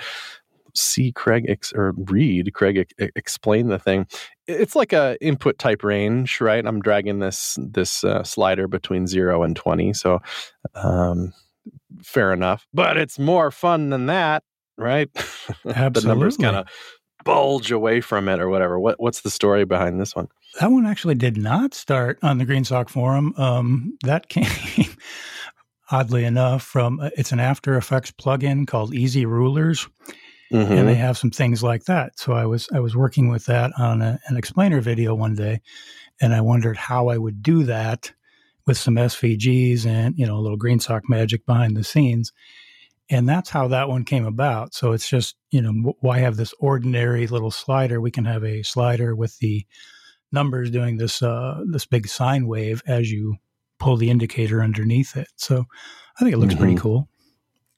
see 0.74 1.12
Craig 1.12 1.46
ex- 1.48 1.72
or 1.72 1.92
read 1.96 2.52
Craig 2.52 2.78
ex- 2.78 3.12
explain 3.16 3.68
the 3.68 3.78
thing. 3.78 4.06
It's 4.46 4.76
like 4.76 4.92
a 4.92 5.16
input 5.20 5.58
type 5.58 5.82
range, 5.82 6.40
right? 6.40 6.64
I'm 6.64 6.80
dragging 6.80 7.18
this 7.18 7.58
this 7.60 8.04
uh, 8.04 8.22
slider 8.24 8.68
between 8.68 9.06
zero 9.06 9.42
and 9.42 9.56
twenty, 9.56 9.92
so 9.92 10.20
um, 10.74 11.32
fair 12.02 12.32
enough. 12.32 12.66
But 12.74 12.96
it's 12.96 13.18
more 13.18 13.50
fun 13.50 13.90
than 13.90 14.06
that, 14.06 14.42
right? 14.76 15.12
the 15.64 15.72
numbers 16.04 16.34
Absolutely. 16.34 16.44
kind 16.44 16.56
of 16.56 16.68
bulge 17.24 17.72
away 17.72 18.00
from 18.00 18.28
it 18.28 18.38
or 18.40 18.48
whatever. 18.48 18.78
What 18.78 19.00
what's 19.00 19.22
the 19.22 19.30
story 19.30 19.64
behind 19.64 20.00
this 20.00 20.14
one? 20.14 20.28
That 20.60 20.70
one 20.70 20.86
actually 20.86 21.16
did 21.16 21.36
not 21.36 21.74
start 21.74 22.18
on 22.22 22.38
the 22.38 22.46
GreenSock 22.46 22.88
Forum. 22.88 23.34
Um, 23.36 23.98
that 24.04 24.28
came, 24.28 24.46
oddly 25.90 26.24
enough, 26.24 26.62
from 26.62 27.00
uh, 27.00 27.10
it's 27.16 27.32
an 27.32 27.40
After 27.40 27.76
Effects 27.76 28.12
plugin 28.12 28.66
called 28.66 28.94
Easy 28.94 29.26
Rulers, 29.26 29.88
and 30.54 30.68
Mhm. 30.68 30.86
they 30.86 30.94
have 30.94 31.18
some 31.18 31.30
things 31.30 31.62
like 31.62 31.84
that. 31.84 32.18
So 32.18 32.32
I 32.32 32.46
was 32.46 32.68
I 32.72 32.80
was 32.80 32.96
working 32.96 33.28
with 33.28 33.46
that 33.46 33.72
on 33.78 34.02
a, 34.02 34.18
an 34.28 34.36
explainer 34.36 34.80
video 34.80 35.14
one 35.14 35.34
day, 35.34 35.60
and 36.20 36.34
I 36.34 36.40
wondered 36.40 36.76
how 36.76 37.08
I 37.08 37.18
would 37.18 37.42
do 37.42 37.64
that 37.64 38.12
with 38.66 38.78
some 38.78 38.94
SVGs 38.96 39.84
and 39.86 40.14
you 40.18 40.26
know 40.26 40.36
a 40.36 40.40
little 40.40 40.58
GreenSock 40.58 41.02
magic 41.08 41.44
behind 41.46 41.76
the 41.76 41.84
scenes. 41.84 42.32
And 43.10 43.28
that's 43.28 43.50
how 43.50 43.68
that 43.68 43.90
one 43.90 44.04
came 44.04 44.24
about. 44.24 44.72
So 44.72 44.92
it's 44.92 45.06
just, 45.06 45.36
you 45.50 45.60
know, 45.60 45.92
why 46.00 46.20
have 46.20 46.36
this 46.38 46.54
ordinary 46.58 47.26
little 47.26 47.50
slider? 47.50 48.00
We 48.00 48.10
can 48.10 48.24
have 48.24 48.42
a 48.42 48.62
slider 48.62 49.14
with 49.14 49.38
the 49.40 49.66
numbers 50.32 50.70
doing 50.70 50.96
this 50.96 51.22
uh, 51.22 51.60
this 51.70 51.84
big 51.84 52.08
sine 52.08 52.46
wave 52.46 52.82
as 52.86 53.10
you 53.12 53.36
pull 53.78 53.98
the 53.98 54.08
indicator 54.08 54.62
underneath 54.62 55.16
it. 55.18 55.28
So 55.36 55.64
I 56.18 56.24
think 56.24 56.32
it 56.34 56.38
looks 56.38 56.54
pretty 56.54 56.74
Mhm. 56.74 56.78
cool. 56.80 57.08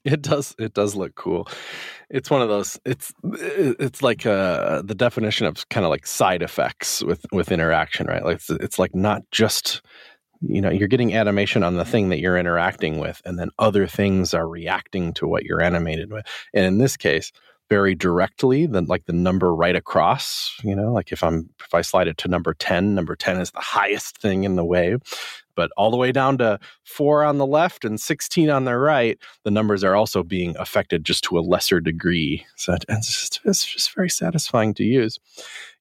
It 0.07 0.23
does. 0.23 0.55
It 0.57 0.73
does 0.73 0.95
look 0.95 1.17
cool. 1.17 1.49
It's 2.11 2.31
one 2.31 2.41
of 2.41 2.49
those. 2.49 2.79
It's 2.85 3.13
it's 3.25 4.03
like 4.03 4.25
uh, 4.25 4.83
the 4.83 4.95
definition 4.95 5.47
of 5.47 5.69
kind 5.69 5.85
of 5.85 5.91
like 5.91 6.07
side 6.07 6.43
effects 6.43 7.03
with 7.03 7.27
with 7.33 7.51
interaction, 7.51 8.07
right? 8.07 8.25
Like 8.25 8.37
it's, 8.37 8.51
it's 8.51 8.79
like 8.79 8.95
not 8.95 9.23
just 9.33 9.83
you 10.43 10.61
know 10.61 10.71
you're 10.71 10.87
getting 10.87 11.13
animation 11.13 11.65
on 11.65 11.75
the 11.75 11.85
thing 11.85 12.11
that 12.11 12.21
you're 12.21 12.39
interacting 12.39 13.01
with, 13.01 13.21
and 13.25 13.37
then 13.37 13.51
other 13.59 13.89
things 13.89 14.33
are 14.33 14.49
reacting 14.49 15.13
to 15.15 15.27
what 15.27 15.43
you're 15.43 15.61
animated 15.61 16.13
with. 16.13 16.25
And 16.55 16.65
in 16.65 16.79
this 16.79 16.97
case, 16.97 17.33
very 17.69 17.95
directly 17.95 18.67
than 18.67 18.87
like 18.87 19.07
the 19.07 19.13
number 19.13 19.55
right 19.55 19.75
across 19.75 20.57
you 20.63 20.75
know 20.75 20.93
like 20.93 21.11
if 21.11 21.23
i'm 21.23 21.49
if 21.65 21.75
i 21.75 21.81
slide 21.81 22.07
it 22.09 22.17
to 22.17 22.29
number 22.29 22.55
10 22.55 22.95
number 22.95 23.17
10 23.17 23.41
is 23.41 23.51
the 23.51 23.61
highest 23.61 24.19
thing 24.19 24.45
in 24.45 24.57
the 24.57 24.65
wave. 24.65 25.01
But 25.55 25.71
all 25.79 25.91
the 25.91 25.97
way 25.97 26.13
down 26.13 26.37
to 26.39 26.61
4 26.85 27.25
on 27.25 27.39
the 27.39 27.47
left 27.47 27.87
and 27.87 27.99
16 27.99 28.51
on 28.51 28.67
the 28.67 28.77
right 28.77 29.19
the 29.45 29.51
numbers 29.51 29.83
are 29.83 29.97
also 29.97 30.23
being 30.23 30.55
affected 30.59 31.03
just 31.03 31.25
to 31.25 31.39
a 31.39 31.41
lesser 31.41 31.81
degree. 31.81 32.45
So 32.57 32.77
it's 32.89 33.07
just, 33.07 33.41
it's 33.45 33.65
just 33.65 33.95
very 33.95 34.11
satisfying 34.11 34.75
to 34.75 34.85
use. 34.85 35.19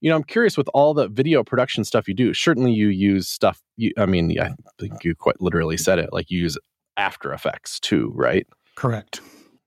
You 0.02 0.10
know 0.10 0.16
i'm 0.16 0.24
curious 0.24 0.58
with 0.58 0.70
all 0.74 0.94
the 0.94 1.08
video 1.08 1.44
production 1.44 1.84
stuff 1.84 2.08
you 2.08 2.14
do 2.14 2.34
certainly 2.34 2.72
you 2.72 2.88
use 2.88 3.28
stuff 3.28 3.62
you, 3.76 3.92
i 3.98 4.06
mean 4.06 4.40
i 4.40 4.52
think 4.80 5.04
you 5.04 5.16
quite 5.16 5.42
literally 5.42 5.78
said 5.78 6.00
it 6.00 6.14
like 6.14 6.30
you 6.30 6.40
use 6.42 6.58
after 6.98 7.34
effects 7.34 7.80
too 7.80 8.12
right? 8.16 8.48
Correct. 8.76 9.22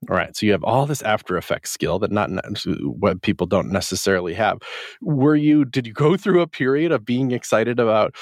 All 0.09 0.17
right. 0.17 0.37
So 0.37 0.47
you 0.47 0.53
have 0.53 0.65
all 0.65 0.87
this 0.87 1.03
After 1.03 1.37
Effects 1.37 1.71
skill 1.71 1.99
that 1.99 2.13
not 2.13 2.31
what 2.83 3.23
people 3.23 3.47
don't 3.47 3.71
necessarily 3.71 4.35
have. 4.35 4.59
Were 5.01 5.37
you? 5.37 5.65
Did 5.65 5.87
you 5.87 5.93
go 5.93 6.17
through 6.17 6.41
a 6.41 6.47
period 6.47 6.93
of 6.93 7.05
being 7.05 7.33
excited 7.33 7.81
about? 7.81 8.15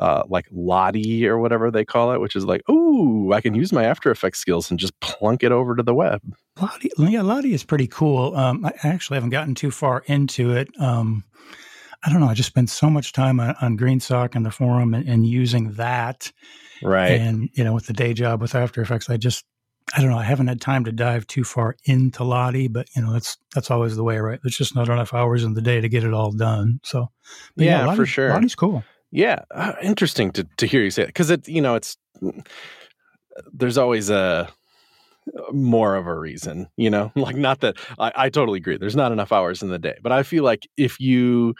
Uh, 0.00 0.24
like 0.28 0.44
Lottie 0.50 1.24
or 1.24 1.38
whatever 1.38 1.70
they 1.70 1.84
call 1.84 2.10
it, 2.10 2.20
which 2.20 2.34
is 2.34 2.44
like, 2.44 2.62
oh, 2.66 3.30
I 3.32 3.40
can 3.40 3.54
use 3.54 3.72
my 3.72 3.84
After 3.84 4.10
Effects 4.10 4.40
skills 4.40 4.68
and 4.68 4.76
just 4.76 4.98
plunk 4.98 5.44
it 5.44 5.52
over 5.52 5.76
to 5.76 5.84
the 5.84 5.94
web. 5.94 6.20
Lottie, 6.60 6.90
yeah, 6.98 7.22
Lottie 7.22 7.54
is 7.54 7.62
pretty 7.62 7.86
cool. 7.86 8.34
Um, 8.34 8.66
I 8.66 8.72
actually 8.82 9.18
haven't 9.18 9.30
gotten 9.30 9.54
too 9.54 9.70
far 9.70 10.02
into 10.06 10.50
it. 10.50 10.66
Um, 10.80 11.22
I 12.02 12.10
don't 12.10 12.18
know. 12.18 12.26
I 12.26 12.34
just 12.34 12.48
spent 12.48 12.70
so 12.70 12.90
much 12.90 13.12
time 13.12 13.38
on, 13.38 13.54
on 13.62 13.78
GreenSock 13.78 14.34
and 14.34 14.44
the 14.44 14.50
forum 14.50 14.94
and, 14.94 15.08
and 15.08 15.24
using 15.24 15.74
that. 15.74 16.32
Right. 16.82 17.12
And, 17.12 17.48
you 17.52 17.62
know, 17.62 17.72
with 17.72 17.86
the 17.86 17.92
day 17.92 18.14
job 18.14 18.40
with 18.40 18.56
After 18.56 18.82
Effects, 18.82 19.08
I 19.08 19.16
just, 19.16 19.44
I 19.92 20.00
don't 20.00 20.10
know. 20.10 20.18
I 20.18 20.24
haven't 20.24 20.46
had 20.46 20.60
time 20.60 20.84
to 20.84 20.92
dive 20.92 21.26
too 21.26 21.44
far 21.44 21.76
into 21.84 22.24
Lottie, 22.24 22.68
but 22.68 22.88
you 22.96 23.02
know 23.02 23.12
that's 23.12 23.36
that's 23.54 23.70
always 23.70 23.96
the 23.96 24.04
way, 24.04 24.18
right? 24.18 24.40
There's 24.42 24.56
just 24.56 24.74
not 24.74 24.88
enough 24.88 25.12
hours 25.12 25.44
in 25.44 25.54
the 25.54 25.62
day 25.62 25.80
to 25.80 25.88
get 25.88 26.04
it 26.04 26.14
all 26.14 26.32
done. 26.32 26.80
So, 26.82 27.10
but 27.56 27.66
Yeah, 27.66 27.94
for 27.94 28.06
sure. 28.06 28.30
Lottie's 28.30 28.54
cool. 28.54 28.82
Yeah, 29.10 29.40
uh, 29.50 29.74
interesting 29.82 30.30
to 30.32 30.46
to 30.56 30.66
hear 30.66 30.82
you 30.82 30.90
say 30.90 31.02
it 31.02 31.08
because 31.08 31.30
it 31.30 31.46
you 31.46 31.60
know 31.60 31.74
it's 31.74 31.96
there's 33.52 33.78
always 33.78 34.10
a 34.10 34.48
more 35.52 35.96
of 35.96 36.06
a 36.06 36.14
reason, 36.18 36.68
you 36.76 36.90
know, 36.90 37.12
like 37.16 37.36
not 37.36 37.60
that 37.60 37.76
I, 37.98 38.12
I 38.16 38.28
totally 38.30 38.58
agree. 38.58 38.76
There's 38.76 38.96
not 38.96 39.12
enough 39.12 39.32
hours 39.32 39.62
in 39.62 39.68
the 39.68 39.78
day, 39.78 39.96
but 40.02 40.12
I 40.12 40.22
feel 40.22 40.44
like 40.44 40.66
if 40.76 40.98
you 41.00 41.54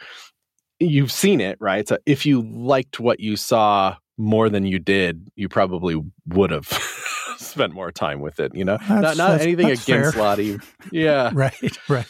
you've 0.79 1.11
seen 1.11 1.41
it, 1.41 1.57
right? 1.59 1.87
So 1.87 1.97
if 2.05 2.25
you 2.25 2.41
liked 2.41 2.99
what 2.99 3.19
you 3.19 3.35
saw 3.35 3.95
more 4.17 4.49
than 4.49 4.65
you 4.65 4.79
did, 4.79 5.29
you 5.35 5.49
probably 5.49 6.01
would 6.27 6.51
have 6.51 6.67
spent 7.41 7.73
more 7.73 7.91
time 7.91 8.21
with 8.21 8.39
it. 8.39 8.53
You 8.55 8.65
know, 8.65 8.77
not 8.77 8.87
That's- 8.87 9.17
not 9.17 9.27
that's- 9.29 9.41
anything 9.41 9.67
that's 9.69 9.83
against 9.87 10.13
fair. 10.15 10.23
Lottie. 10.23 10.59
Yeah, 10.91 11.31
Right, 11.33 11.77
right. 11.89 12.05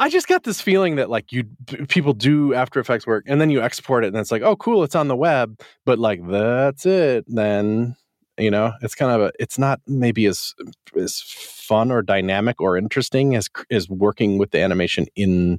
I 0.00 0.08
just 0.10 0.28
got 0.28 0.44
this 0.44 0.60
feeling 0.60 0.94
that 0.96 1.10
like 1.10 1.32
you 1.32 1.44
people 1.88 2.12
do 2.12 2.54
After 2.54 2.78
Effects 2.78 3.04
work 3.06 3.24
and 3.26 3.40
then 3.40 3.50
you 3.50 3.60
export 3.60 4.04
it 4.04 4.08
and 4.08 4.16
it's 4.16 4.30
like, 4.30 4.42
oh, 4.42 4.54
cool, 4.54 4.84
it's 4.84 4.94
on 4.94 5.08
the 5.08 5.16
web, 5.16 5.60
but 5.84 5.98
like 5.98 6.20
that's 6.28 6.86
it. 6.86 7.24
Then 7.26 7.96
you 8.38 8.52
know, 8.52 8.70
it's 8.82 8.94
kind 8.94 9.10
of 9.10 9.20
a, 9.20 9.32
it's 9.40 9.58
not 9.58 9.80
maybe 9.88 10.24
as 10.26 10.54
as 10.96 11.20
fun 11.20 11.90
or 11.90 12.02
dynamic 12.02 12.60
or 12.60 12.76
interesting 12.76 13.34
as 13.34 13.48
as 13.72 13.88
working 13.88 14.38
with 14.38 14.52
the 14.52 14.60
animation 14.60 15.06
in 15.16 15.58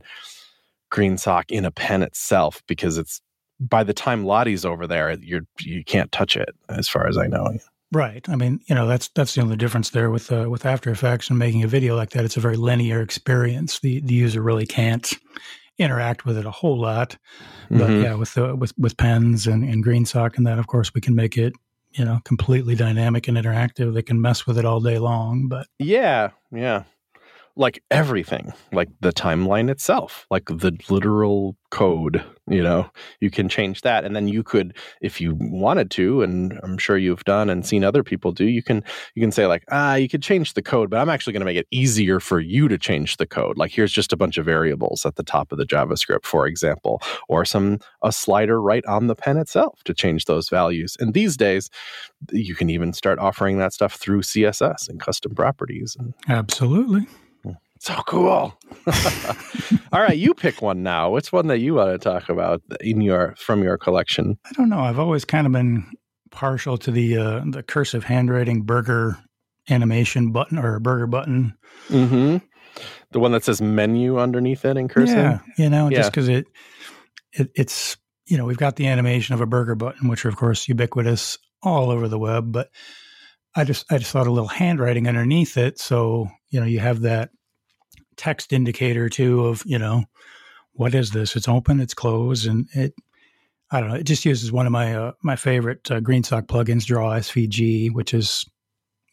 GreenSock 0.91 1.51
in 1.51 1.65
a 1.65 1.71
pen 1.71 2.01
itself 2.01 2.63
because 2.67 2.97
it's 2.97 3.21
by 3.59 3.83
the 3.83 3.93
time 3.93 4.23
Lottie's 4.23 4.63
over 4.63 4.88
there, 4.88 5.12
you're 5.19 5.41
you 5.59 5.83
can't 5.83 6.12
touch 6.13 6.38
it 6.38 6.55
as 6.69 6.88
far 6.88 7.07
as 7.07 7.17
I 7.17 7.27
know. 7.27 7.57
Right. 7.91 8.28
I 8.30 8.36
mean, 8.36 8.60
you 8.67 8.75
know, 8.75 8.88
that's 8.88 9.08
that's 9.10 9.34
the 9.34 9.41
only 9.41 9.56
difference 9.58 9.89
there 9.89 10.12
with 10.12 10.32
uh, 10.32 10.47
with 10.49 10.65
After 10.65 10.91
Effects 10.91 11.30
and 11.30 11.39
making 11.39 11.63
a 11.63 11.67
video 11.67 11.95
like 11.95 12.12
that. 12.12 12.23
It's 12.23 12.38
a 12.38 12.41
very 12.41 12.56
linear 12.58 13.02
experience. 13.02 13.80
The 13.80 13.99
the 14.02 14.13
user 14.13 14.41
really 14.43 14.67
can't 14.67 15.12
interact 15.80 16.25
with 16.25 16.38
it 16.38 16.45
a 16.45 16.52
whole 16.52 16.80
lot. 16.80 17.17
But 17.71 17.89
Mhm. 17.89 18.04
yeah, 18.04 18.13
with 18.15 18.34
the 18.36 18.56
with 18.56 18.73
with 18.78 18.97
pens 18.97 19.47
and, 19.47 19.63
and 19.63 19.84
GreenSock 19.84 20.38
and 20.38 20.45
that, 20.45 20.60
of 20.60 20.67
course, 20.67 20.93
we 20.93 21.02
can 21.02 21.15
make 21.15 21.38
it 21.38 21.54
you 21.91 22.06
know 22.06 22.19
completely 22.25 22.75
dynamic 22.75 23.28
and 23.28 23.38
interactive. 23.38 23.93
They 23.95 24.04
can 24.04 24.21
mess 24.21 24.45
with 24.45 24.60
it 24.60 24.65
all 24.65 24.82
day 24.82 24.99
long. 24.99 25.47
But 25.47 25.65
Yeah, 25.80 26.30
yeah. 26.52 26.84
Like 27.60 27.84
everything, 27.91 28.54
like 28.72 28.88
the 29.02 29.12
timeline 29.12 29.69
itself, 29.69 30.26
like 30.32 30.45
the 30.45 30.78
literal 30.89 31.58
code, 31.72 32.24
you 32.48 32.63
know, 32.63 32.89
you 33.19 33.30
can 33.30 33.50
change 33.50 33.82
that. 33.82 34.06
And 34.06 34.15
then 34.15 34.30
you 34.30 34.43
could, 34.43 34.76
if 35.02 35.19
you 35.19 35.36
wanted 35.39 35.91
to, 35.91 36.22
and 36.22 36.58
I'm 36.63 36.78
sure 36.78 36.98
you've 36.98 37.26
done 37.26 37.50
and 37.50 37.65
seen 37.65 37.84
other 37.84 38.02
people 38.02 38.32
do, 38.32 38.45
you 38.45 38.63
can 38.63 38.82
you 39.13 39.22
can 39.22 39.34
say, 39.34 39.45
like, 39.45 39.65
ah, 39.72 39.95
you 39.95 40.08
could 40.08 40.24
change 40.24 40.54
the 40.54 40.62
code, 40.62 40.89
but 40.89 41.00
I'm 41.00 41.10
actually 41.10 41.34
going 41.34 41.41
to 41.41 41.45
make 41.45 41.58
it 41.58 41.67
easier 41.69 42.22
for 42.22 42.39
you 42.39 42.69
to 42.69 42.78
change 42.78 43.17
the 43.17 43.28
code. 43.28 43.58
Like 43.58 43.72
here's 43.72 43.91
just 43.91 44.13
a 44.13 44.17
bunch 44.17 44.38
of 44.38 44.45
variables 44.45 45.06
at 45.06 45.15
the 45.15 45.24
top 45.24 45.52
of 45.52 45.58
the 45.58 45.65
JavaScript, 45.65 46.24
for 46.24 46.48
example, 46.48 47.02
or 47.28 47.43
some 47.43 47.80
a 48.04 48.13
slider 48.13 48.62
right 48.62 48.86
on 48.86 49.08
the 49.08 49.15
pen 49.15 49.36
itself 49.36 49.84
to 49.84 49.93
change 49.93 50.26
those 50.26 50.48
values. 50.48 50.95
And 51.02 51.13
these 51.13 51.36
days, 51.36 51.69
you 52.32 52.56
can 52.56 52.69
even 52.69 52.93
start 52.93 53.19
offering 53.19 53.58
that 53.60 53.74
stuff 53.74 53.95
through 53.95 54.22
CSS 54.22 54.88
and 54.88 55.00
custom 55.00 55.36
properties. 55.36 55.98
And 56.00 56.13
absolutely, 56.30 57.06
so 57.79 57.95
cool. 58.07 58.57
All 59.91 60.01
right, 60.01 60.17
you 60.17 60.33
pick 60.33 60.61
one 60.61 60.83
now. 60.83 61.09
What's 61.09 61.31
one 61.31 61.47
that 61.47 61.59
you 61.59 61.73
want 61.73 61.91
to 61.91 61.97
talk 61.97 62.29
about 62.29 62.61
in 62.81 63.01
your 63.01 63.35
from 63.37 63.63
your 63.63 63.77
collection? 63.77 64.37
I 64.45 64.51
don't 64.53 64.69
know. 64.69 64.79
I've 64.81 64.99
always 64.99 65.25
kind 65.25 65.47
of 65.47 65.53
been 65.53 65.89
partial 66.31 66.77
to 66.77 66.91
the 66.91 67.17
uh, 67.17 67.41
the 67.49 67.63
cursive 67.63 68.03
handwriting 68.03 68.61
burger 68.63 69.17
animation 69.69 70.31
button 70.31 70.57
or 70.59 70.79
burger 70.79 71.07
button. 71.07 71.55
Mm-hmm. 71.89 72.37
The 73.11 73.19
one 73.19 73.31
that 73.31 73.43
says 73.43 73.61
menu 73.61 74.19
underneath 74.19 74.63
it 74.65 74.77
in 74.77 74.87
cursive. 74.87 75.15
Yeah, 75.17 75.39
you 75.57 75.69
know, 75.69 75.89
Yeah. 75.89 75.97
just 75.99 76.11
because 76.11 76.29
it, 76.29 76.45
it 77.33 77.49
it's 77.55 77.97
you 78.27 78.37
know 78.37 78.45
we've 78.45 78.57
got 78.57 78.75
the 78.75 78.87
animation 78.87 79.33
of 79.35 79.41
a 79.41 79.45
burger 79.47 79.75
button, 79.75 80.07
which 80.09 80.25
are 80.25 80.29
of 80.29 80.35
course 80.35 80.67
ubiquitous 80.67 81.37
all 81.63 81.89
over 81.89 82.07
the 82.07 82.19
web, 82.19 82.51
but 82.51 82.69
I 83.55 83.63
just 83.63 83.91
I 83.91 83.97
just 83.97 84.11
thought 84.11 84.27
a 84.27 84.31
little 84.31 84.47
handwriting 84.47 85.07
underneath 85.07 85.57
it, 85.57 85.79
so 85.79 86.27
you 86.49 86.59
know 86.59 86.65
you 86.65 86.79
have 86.79 87.01
that 87.01 87.31
text 88.19 88.53
indicator 88.53 89.10
too 89.10 89.45
of 89.45 89.63
you 89.65 89.79
know 89.79 90.03
what 90.73 90.95
is 90.95 91.12
this? 91.12 91.36
It's 91.36 91.47
open, 91.47 91.79
it's 91.79 91.93
closed, 91.93 92.47
and 92.47 92.67
it. 92.73 92.93
I 93.71 93.79
don't 93.79 93.89
know. 93.89 93.95
It 93.95 94.05
just 94.05 94.25
uses 94.25 94.51
one 94.51 94.65
of 94.65 94.71
my 94.71 94.95
uh, 94.95 95.12
my 95.21 95.36
favorite 95.36 95.89
uh, 95.91 95.99
GreenSock 95.99 96.47
plugins, 96.47 96.86
Draw 96.86 97.12
SVG, 97.15 97.91
which 97.91 98.13
is 98.13 98.45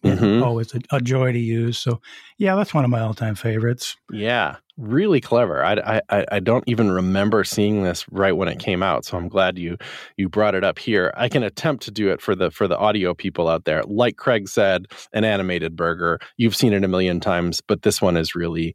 Mhm. 0.05 0.45
always 0.45 0.75
a, 0.75 0.81
a 0.93 1.01
joy 1.01 1.33
to 1.33 1.39
use. 1.39 1.79
So, 1.79 2.01
yeah, 2.39 2.55
that's 2.55 2.73
one 2.75 2.85
of 2.85 2.91
my 2.91 3.01
all 3.01 3.15
time 3.15 3.35
favorites. 3.35 3.97
Yeah, 4.13 4.57
really 4.77 5.21
clever. 5.21 5.65
I, 5.65 6.01
I 6.09 6.27
I 6.33 6.41
don't 6.41 6.65
even 6.67 6.91
remember 6.91 7.45
seeing 7.45 7.83
this 7.83 8.05
right 8.11 8.37
when 8.37 8.49
it 8.49 8.59
came 8.59 8.83
out, 8.83 9.05
so 9.05 9.17
I'm 9.17 9.29
glad 9.29 9.59
you 9.59 9.77
you 10.17 10.29
brought 10.29 10.55
it 10.55 10.65
up 10.65 10.79
here. 10.79 11.13
I 11.17 11.29
can 11.29 11.43
attempt 11.43 11.83
to 11.85 11.91
do 11.91 12.11
it 12.11 12.21
for 12.21 12.35
the 12.35 12.51
for 12.51 12.69
the 12.69 12.79
audio 12.79 13.15
people 13.15 13.49
out 13.49 13.65
there. 13.65 13.83
Like 13.85 14.17
Craig 14.17 14.49
said, 14.49 14.87
an 15.13 15.25
animated 15.25 15.75
burger. 15.77 16.19
You've 16.37 16.57
seen 16.57 16.73
it 16.73 16.85
a 16.85 16.89
million 16.89 17.19
times, 17.21 17.61
but 17.61 17.83
this 17.83 18.01
one 18.01 18.17
is 18.17 18.35
really 18.35 18.75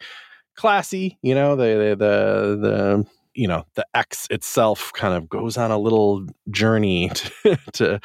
classy. 0.56 1.18
You 1.22 1.36
know, 1.36 1.56
the 1.56 1.64
the 1.64 1.96
the, 1.96 2.58
the 2.68 3.06
you 3.34 3.48
know 3.48 3.64
the 3.76 3.86
X 3.94 4.28
itself 4.30 4.92
kind 4.94 5.14
of 5.14 5.30
goes 5.30 5.56
on 5.58 5.72
a 5.72 5.78
little 5.78 6.26
journey 6.50 7.10
to, 7.44 7.58
to 7.74 8.00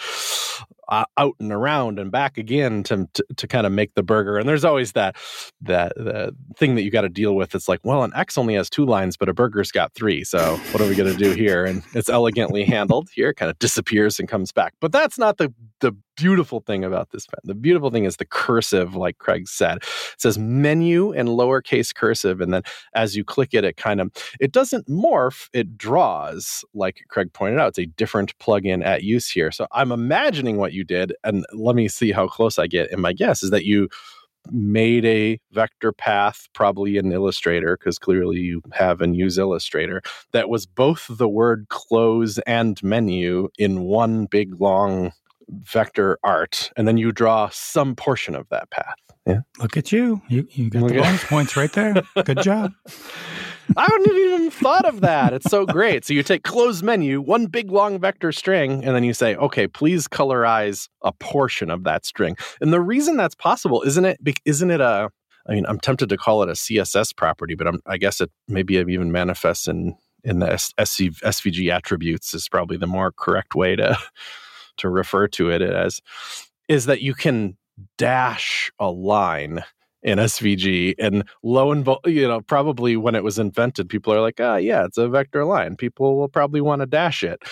uh, 0.88 1.05
out 1.16 1.35
and 1.40 1.53
around 1.53 1.99
and 1.99 2.11
back 2.11 2.38
again 2.38 2.83
to, 2.85 3.09
to 3.14 3.25
to 3.37 3.46
kind 3.46 3.66
of 3.66 3.72
make 3.72 3.94
the 3.94 4.03
burger. 4.03 4.38
And 4.38 4.49
there's 4.49 4.64
always 4.64 4.92
that 4.92 5.16
that 5.62 5.94
the 5.96 6.35
thing 6.57 6.75
that 6.77 6.83
you 6.83 6.90
got 6.90 7.03
to 7.03 7.09
deal 7.09 7.35
with. 7.35 7.55
It's 7.55 7.68
like, 7.68 7.81
well, 7.85 8.05
an 8.05 8.12
X 8.14 8.38
only 8.38 8.55
has 8.55 8.70
two 8.70 8.85
lines, 8.85 9.16
but 9.16 9.29
a 9.29 9.35
burger's 9.35 9.72
got 9.72 9.92
three. 9.94 10.25
So 10.25 10.57
what 10.72 10.81
are 10.81 10.88
we 10.88 10.94
going 10.94 11.12
to 11.12 11.18
do 11.18 11.33
here? 11.33 11.64
And 11.64 11.83
it's 11.94 12.09
elegantly 12.09 12.64
handled 12.64 13.09
here. 13.14 13.35
Kind 13.35 13.51
of 13.51 13.59
disappears 13.59 14.18
and 14.18 14.29
comes 14.29 14.53
back. 14.53 14.75
But 14.81 14.92
that's 14.92 15.18
not 15.18 15.38
the 15.38 15.53
the 15.81 15.92
beautiful 16.17 16.61
thing 16.61 16.85
about 16.85 17.11
this 17.11 17.27
pen. 17.27 17.41
The 17.45 17.55
beautiful 17.55 17.91
thing 17.91 18.05
is 18.05 18.17
the 18.17 18.25
cursive, 18.25 18.97
like 18.97 19.19
Craig 19.19 19.49
said. 19.49 19.79
It 19.79 20.15
says 20.19 20.39
menu 20.39 21.13
and 21.13 21.29
lowercase 21.29 21.95
cursive, 21.95 22.41
and 22.41 22.53
then 22.53 22.63
as 22.95 23.17
you 23.17 23.25
click 23.25 23.55
it, 23.55 23.65
it 23.65 23.77
kind 23.77 24.01
of 24.01 24.11
it 24.41 24.53
doesn't 24.53 24.89
morph. 24.89 25.49
It 25.53 25.77
draws, 25.79 26.65
like 26.75 27.03
Craig 27.09 27.33
pointed 27.33 27.61
out. 27.61 27.69
It's 27.69 27.79
a 27.79 27.87
different 27.87 28.37
plugin 28.39 28.85
at 28.85 29.03
use 29.03 29.29
here. 29.29 29.53
So 29.53 29.67
I'm 29.73 29.93
imagining 29.93 30.57
what 30.57 30.73
you 30.73 30.85
did, 30.85 31.15
and 31.25 31.45
let 31.53 31.77
me 31.77 31.89
see 31.89 32.13
how 32.13 32.27
close 32.27 32.59
I 32.59 32.67
get. 32.67 32.91
And 32.91 33.01
my 33.03 33.13
guess 33.13 33.43
is 33.43 33.51
that 33.51 33.65
you 33.65 33.89
made 34.53 35.05
a 35.05 35.41
vector 35.53 35.93
path, 35.93 36.47
probably 36.53 36.97
in 36.97 37.13
Illustrator, 37.13 37.77
because 37.77 37.99
clearly 37.99 38.37
you 38.37 38.63
have 38.73 39.01
and 39.01 39.17
use 39.17 39.39
Illustrator, 39.39 40.03
that 40.33 40.49
was 40.49 40.67
both 40.67 41.07
the 41.11 41.29
word 41.29 41.67
close 41.69 42.39
and 42.47 42.83
menu 42.83 43.49
in 43.59 43.83
one 43.83 44.27
big 44.27 44.61
long 44.61 45.13
vector 45.49 46.19
art. 46.23 46.71
And 46.77 46.87
then 46.87 46.97
you 46.97 47.13
draw 47.13 47.49
some 47.51 47.95
portion 47.95 48.35
of 48.35 48.49
that 48.51 48.71
path. 48.71 48.97
Yeah. 49.27 49.41
Look 49.59 49.77
at 49.77 49.91
you. 49.93 50.23
You, 50.29 50.47
you 50.51 50.71
got 50.71 50.83
Look 50.83 50.93
the 50.93 51.01
bonus 51.01 51.25
points 51.25 51.57
right 51.57 51.73
there. 51.73 52.03
Good 52.25 52.43
job. 52.43 52.73
I 53.77 53.83
hadn't 53.83 54.17
even 54.17 54.51
thought 54.51 54.85
of 54.85 55.01
that. 55.01 55.33
It's 55.33 55.51
so 55.51 55.67
great. 55.67 56.05
So 56.05 56.15
you 56.15 56.23
take 56.23 56.45
close 56.45 56.83
menu, 56.83 57.21
one 57.21 57.47
big 57.47 57.73
long 57.73 57.99
vector 57.99 58.31
string, 58.31 58.85
and 58.85 58.95
then 58.95 59.03
you 59.03 59.13
say, 59.13 59.35
okay, 59.35 59.67
please 59.67 60.07
colorize 60.07 60.89
a 61.03 61.11
portion 61.11 61.71
of 61.71 61.83
that 61.83 62.07
string. 62.07 62.37
And 62.61 62.73
the 62.73 62.81
reason 62.81 63.17
that's 63.17 63.35
possible, 63.35 63.83
isn't 63.83 64.05
it? 64.05 64.21
Isn't 64.45 64.71
it 64.71 64.81
a 64.81 65.11
I 65.49 65.53
mean, 65.53 65.67
I'm 65.67 65.79
tempted 65.79 66.09
to 66.09 66.17
call 66.17 66.43
it 66.43 66.49
a 66.49 66.53
CSS 66.53 67.15
property, 67.15 67.55
but 67.55 67.69
I'm, 67.69 67.81
I 67.87 67.99
guess 67.99 68.21
it 68.21 68.31
maybe 68.49 68.77
it 68.77 68.89
even 68.89 69.13
manifests 69.13 69.69
in 69.69 69.97
in 70.25 70.41
the 70.41 70.57
SC, 70.57 71.03
SVG 71.23 71.73
attributes 71.73 72.35
is 72.35 72.49
probably 72.49 72.77
the 72.77 72.87
more 72.87 73.13
correct 73.13 73.55
way 73.55 73.77
to 73.77 73.97
to 74.79 74.89
refer 74.89 75.29
to 75.29 75.51
it 75.51 75.62
as 75.62 76.01
is 76.69 76.87
that 76.87 77.01
you 77.01 77.15
can 77.15 77.57
dash 77.99 78.71
a 78.79 78.91
line 78.91 79.62
in 80.03 80.19
SVG. 80.19 80.95
And 80.99 81.25
lo 81.43 81.73
and 81.73 81.87
you 82.05 82.29
know, 82.29 82.41
probably 82.41 82.97
when 82.97 83.15
it 83.15 83.25
was 83.25 83.39
invented, 83.39 83.89
people 83.89 84.12
are 84.15 84.21
like, 84.21 84.41
ah, 84.41 84.57
yeah, 84.57 84.85
it's 84.85 84.99
a 84.99 85.09
vector 85.09 85.45
line. 85.45 85.77
People 85.77 86.17
will 86.17 86.29
probably 86.29 86.61
want 86.61 86.81
to 86.81 86.87
dash 86.87 87.25
it. 87.25 87.43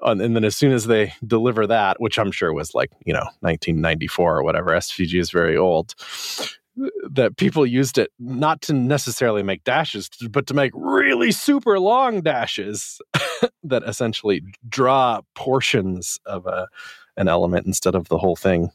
And 0.00 0.20
then 0.20 0.44
as 0.44 0.56
soon 0.56 0.72
as 0.72 0.86
they 0.86 1.12
deliver 1.26 1.66
that, 1.66 2.00
which 2.00 2.18
I'm 2.18 2.32
sure 2.32 2.52
was 2.52 2.74
like, 2.74 2.90
you 3.04 3.12
know, 3.12 3.26
1994 3.40 4.38
or 4.38 4.42
whatever, 4.42 4.70
SVG 4.70 5.20
is 5.20 5.30
very 5.30 5.56
old, 5.56 5.94
that 7.10 7.36
people 7.36 7.66
used 7.66 7.98
it 7.98 8.10
not 8.18 8.60
to 8.62 8.72
necessarily 8.72 9.42
make 9.42 9.64
dashes, 9.64 10.08
but 10.30 10.46
to 10.46 10.54
make 10.54 10.72
really 10.74 11.32
super 11.32 11.78
long 11.78 12.20
dashes 12.20 13.00
that 13.62 13.82
essentially 13.84 14.42
draw 14.68 15.20
portions 15.34 16.18
of 16.26 16.46
a, 16.46 16.68
an 17.16 17.28
element 17.28 17.66
instead 17.66 17.94
of 17.94 18.08
the 18.08 18.18
whole 18.18 18.36
thing. 18.36 18.70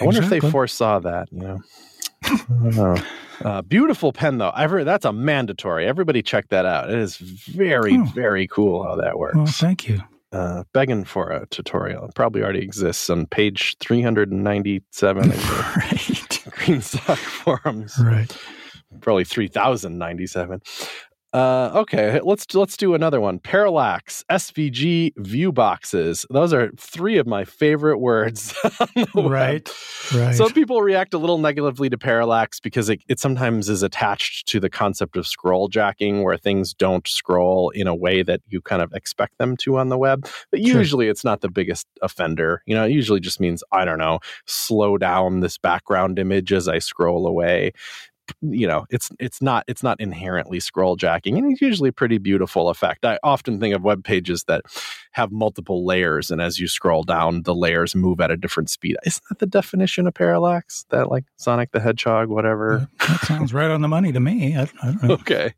I 0.00 0.04
wonder 0.04 0.22
if 0.22 0.28
they 0.28 0.40
foresaw 0.40 0.98
that, 1.00 1.28
you 1.30 1.40
know. 1.40 2.96
Uh, 3.42 3.62
beautiful 3.62 4.12
pen 4.12 4.38
though. 4.38 4.52
I've 4.54 4.70
heard 4.70 4.86
that's 4.86 5.04
a 5.04 5.12
mandatory. 5.12 5.86
Everybody 5.86 6.22
check 6.22 6.48
that 6.50 6.64
out. 6.66 6.88
It 6.88 6.98
is 6.98 7.16
very, 7.16 7.96
oh. 7.96 8.04
very 8.14 8.46
cool 8.46 8.84
how 8.84 8.94
that 8.94 9.18
works. 9.18 9.34
Well, 9.34 9.46
thank 9.46 9.88
you. 9.88 10.00
Uh, 10.32 10.64
begging 10.72 11.04
for 11.04 11.30
a 11.30 11.46
tutorial. 11.46 12.06
It 12.06 12.14
probably 12.14 12.42
already 12.42 12.60
exists 12.60 13.08
on 13.08 13.26
page 13.26 13.76
397 13.78 15.30
right. 15.30 16.33
GreenSock 16.64 17.16
forums. 17.16 17.98
Right. 17.98 18.34
Probably 19.00 19.24
3097. 19.24 20.62
Uh, 21.34 21.72
okay, 21.74 22.20
let's 22.22 22.54
let's 22.54 22.76
do 22.76 22.94
another 22.94 23.20
one. 23.20 23.40
Parallax, 23.40 24.24
SVG, 24.30 25.14
view 25.16 25.50
boxes. 25.50 26.24
Those 26.30 26.52
are 26.52 26.70
three 26.78 27.18
of 27.18 27.26
my 27.26 27.44
favorite 27.44 27.98
words. 27.98 28.54
right, 29.16 29.68
right. 30.14 30.34
Some 30.36 30.52
people 30.52 30.80
react 30.80 31.12
a 31.12 31.18
little 31.18 31.38
negatively 31.38 31.90
to 31.90 31.98
parallax 31.98 32.60
because 32.60 32.88
it, 32.88 33.02
it 33.08 33.18
sometimes 33.18 33.68
is 33.68 33.82
attached 33.82 34.46
to 34.46 34.60
the 34.60 34.70
concept 34.70 35.16
of 35.16 35.26
scroll 35.26 35.66
jacking, 35.66 36.22
where 36.22 36.36
things 36.36 36.72
don't 36.72 37.08
scroll 37.08 37.70
in 37.70 37.88
a 37.88 37.94
way 37.96 38.22
that 38.22 38.40
you 38.46 38.60
kind 38.60 38.80
of 38.80 38.92
expect 38.92 39.36
them 39.38 39.56
to 39.56 39.76
on 39.76 39.88
the 39.88 39.98
web. 39.98 40.28
But 40.52 40.60
usually, 40.60 41.06
sure. 41.06 41.10
it's 41.10 41.24
not 41.24 41.40
the 41.40 41.50
biggest 41.50 41.88
offender. 42.00 42.62
You 42.64 42.76
know, 42.76 42.84
it 42.84 42.92
usually 42.92 43.18
just 43.18 43.40
means 43.40 43.64
I 43.72 43.84
don't 43.84 43.98
know, 43.98 44.20
slow 44.46 44.98
down 44.98 45.40
this 45.40 45.58
background 45.58 46.20
image 46.20 46.52
as 46.52 46.68
I 46.68 46.78
scroll 46.78 47.26
away 47.26 47.72
you 48.40 48.66
know 48.66 48.86
it's 48.90 49.10
it's 49.18 49.40
not 49.42 49.64
it's 49.68 49.82
not 49.82 50.00
inherently 50.00 50.60
scroll 50.60 50.96
jacking 50.96 51.36
and 51.38 51.50
it's 51.52 51.60
usually 51.60 51.88
a 51.88 51.92
pretty 51.92 52.18
beautiful 52.18 52.68
effect. 52.68 53.04
I 53.04 53.18
often 53.22 53.60
think 53.60 53.74
of 53.74 53.82
web 53.82 54.04
pages 54.04 54.44
that 54.44 54.62
have 55.12 55.30
multiple 55.30 55.84
layers 55.84 56.30
and 56.30 56.40
as 56.40 56.58
you 56.58 56.68
scroll 56.68 57.02
down 57.02 57.42
the 57.42 57.54
layers 57.54 57.94
move 57.94 58.20
at 58.20 58.30
a 58.30 58.36
different 58.36 58.70
speed. 58.70 58.96
Isn't 59.04 59.22
that 59.28 59.38
the 59.38 59.46
definition 59.46 60.06
of 60.06 60.14
parallax? 60.14 60.84
That 60.90 61.10
like 61.10 61.24
sonic 61.36 61.72
the 61.72 61.80
hedgehog 61.80 62.28
whatever? 62.28 62.88
That 63.08 63.20
sounds 63.20 63.52
right 63.54 63.70
on 63.70 63.82
the 63.82 63.88
money 63.88 64.12
to 64.12 64.20
me. 64.20 64.56
I, 64.56 64.68
I 64.82 64.94
okay. 65.02 65.54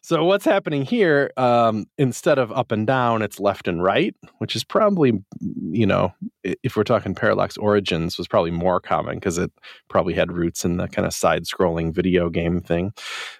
So 0.00 0.24
what's 0.24 0.44
happening 0.44 0.84
here 0.84 1.32
um, 1.36 1.86
instead 1.98 2.38
of 2.38 2.50
up 2.52 2.72
and 2.72 2.86
down 2.86 3.22
it's 3.22 3.38
left 3.38 3.68
and 3.68 3.82
right 3.82 4.14
which 4.38 4.56
is 4.56 4.64
probably 4.64 5.12
you 5.70 5.86
know 5.86 6.14
if 6.62 6.76
we're 6.76 6.84
talking 6.84 7.14
parallax 7.14 7.56
origins 7.56 8.18
was 8.18 8.28
probably 8.28 8.50
more 8.50 8.80
common 8.80 9.16
because 9.16 9.38
it 9.38 9.52
probably 9.88 10.14
had 10.14 10.32
roots 10.32 10.64
in 10.64 10.76
the 10.76 10.88
kind 10.88 11.06
of 11.06 11.12
side 11.12 11.44
scrolling 11.44 11.92
video 11.92 12.30
game 12.30 12.60
thing. 12.60 12.92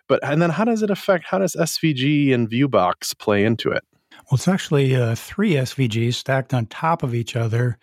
But 0.09 0.21
and 0.23 0.41
then 0.41 0.51
how 0.51 0.65
does 0.65 0.83
it 0.83 0.91
affect? 0.91 1.25
How 1.27 1.39
does 1.39 1.55
SVG 1.55 2.33
and 2.33 2.49
ViewBox 2.49 3.19
play 3.19 3.45
into 3.45 3.71
it? 3.71 3.85
Well, 4.31 4.37
it's 4.37 4.49
actually 4.49 4.95
uh, 4.95 5.15
three 5.15 5.53
SVGs 5.53 6.15
stacked 6.15 6.53
on 6.53 6.67
top 6.67 7.03
of 7.03 7.15
each 7.15 7.35
other, 7.35 7.79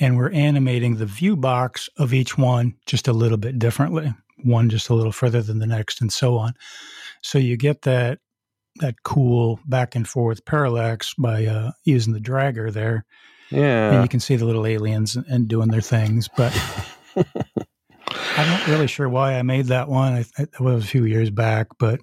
and 0.00 0.16
we're 0.16 0.30
animating 0.30 0.96
the 0.96 1.06
view 1.06 1.36
box 1.36 1.90
of 1.98 2.14
each 2.14 2.38
one 2.38 2.74
just 2.86 3.08
a 3.08 3.12
little 3.12 3.36
bit 3.36 3.58
differently. 3.58 4.14
One 4.44 4.70
just 4.70 4.88
a 4.88 4.94
little 4.94 5.12
further 5.12 5.42
than 5.42 5.58
the 5.58 5.66
next, 5.66 6.00
and 6.00 6.12
so 6.12 6.36
on. 6.38 6.54
So 7.20 7.38
you 7.38 7.56
get 7.56 7.82
that 7.82 8.20
that 8.76 9.02
cool 9.02 9.60
back 9.66 9.94
and 9.94 10.08
forth 10.08 10.44
parallax 10.44 11.14
by 11.14 11.44
uh, 11.44 11.72
using 11.84 12.14
the 12.14 12.20
dragger 12.20 12.72
there. 12.72 13.04
Yeah, 13.52 13.92
and 13.92 14.02
you 14.02 14.08
can 14.08 14.20
see 14.20 14.36
the 14.36 14.44
little 14.44 14.66
aliens 14.66 15.16
and 15.16 15.48
doing 15.48 15.68
their 15.68 15.80
things, 15.80 16.28
but 16.36 16.52
I'm 17.16 18.48
not 18.48 18.66
really 18.66 18.86
sure 18.86 19.08
why 19.08 19.34
I 19.34 19.42
made 19.42 19.66
that 19.66 19.88
one. 19.88 20.14
I, 20.14 20.24
it 20.38 20.60
was 20.60 20.84
a 20.84 20.86
few 20.86 21.04
years 21.04 21.30
back, 21.30 21.68
but 21.78 22.00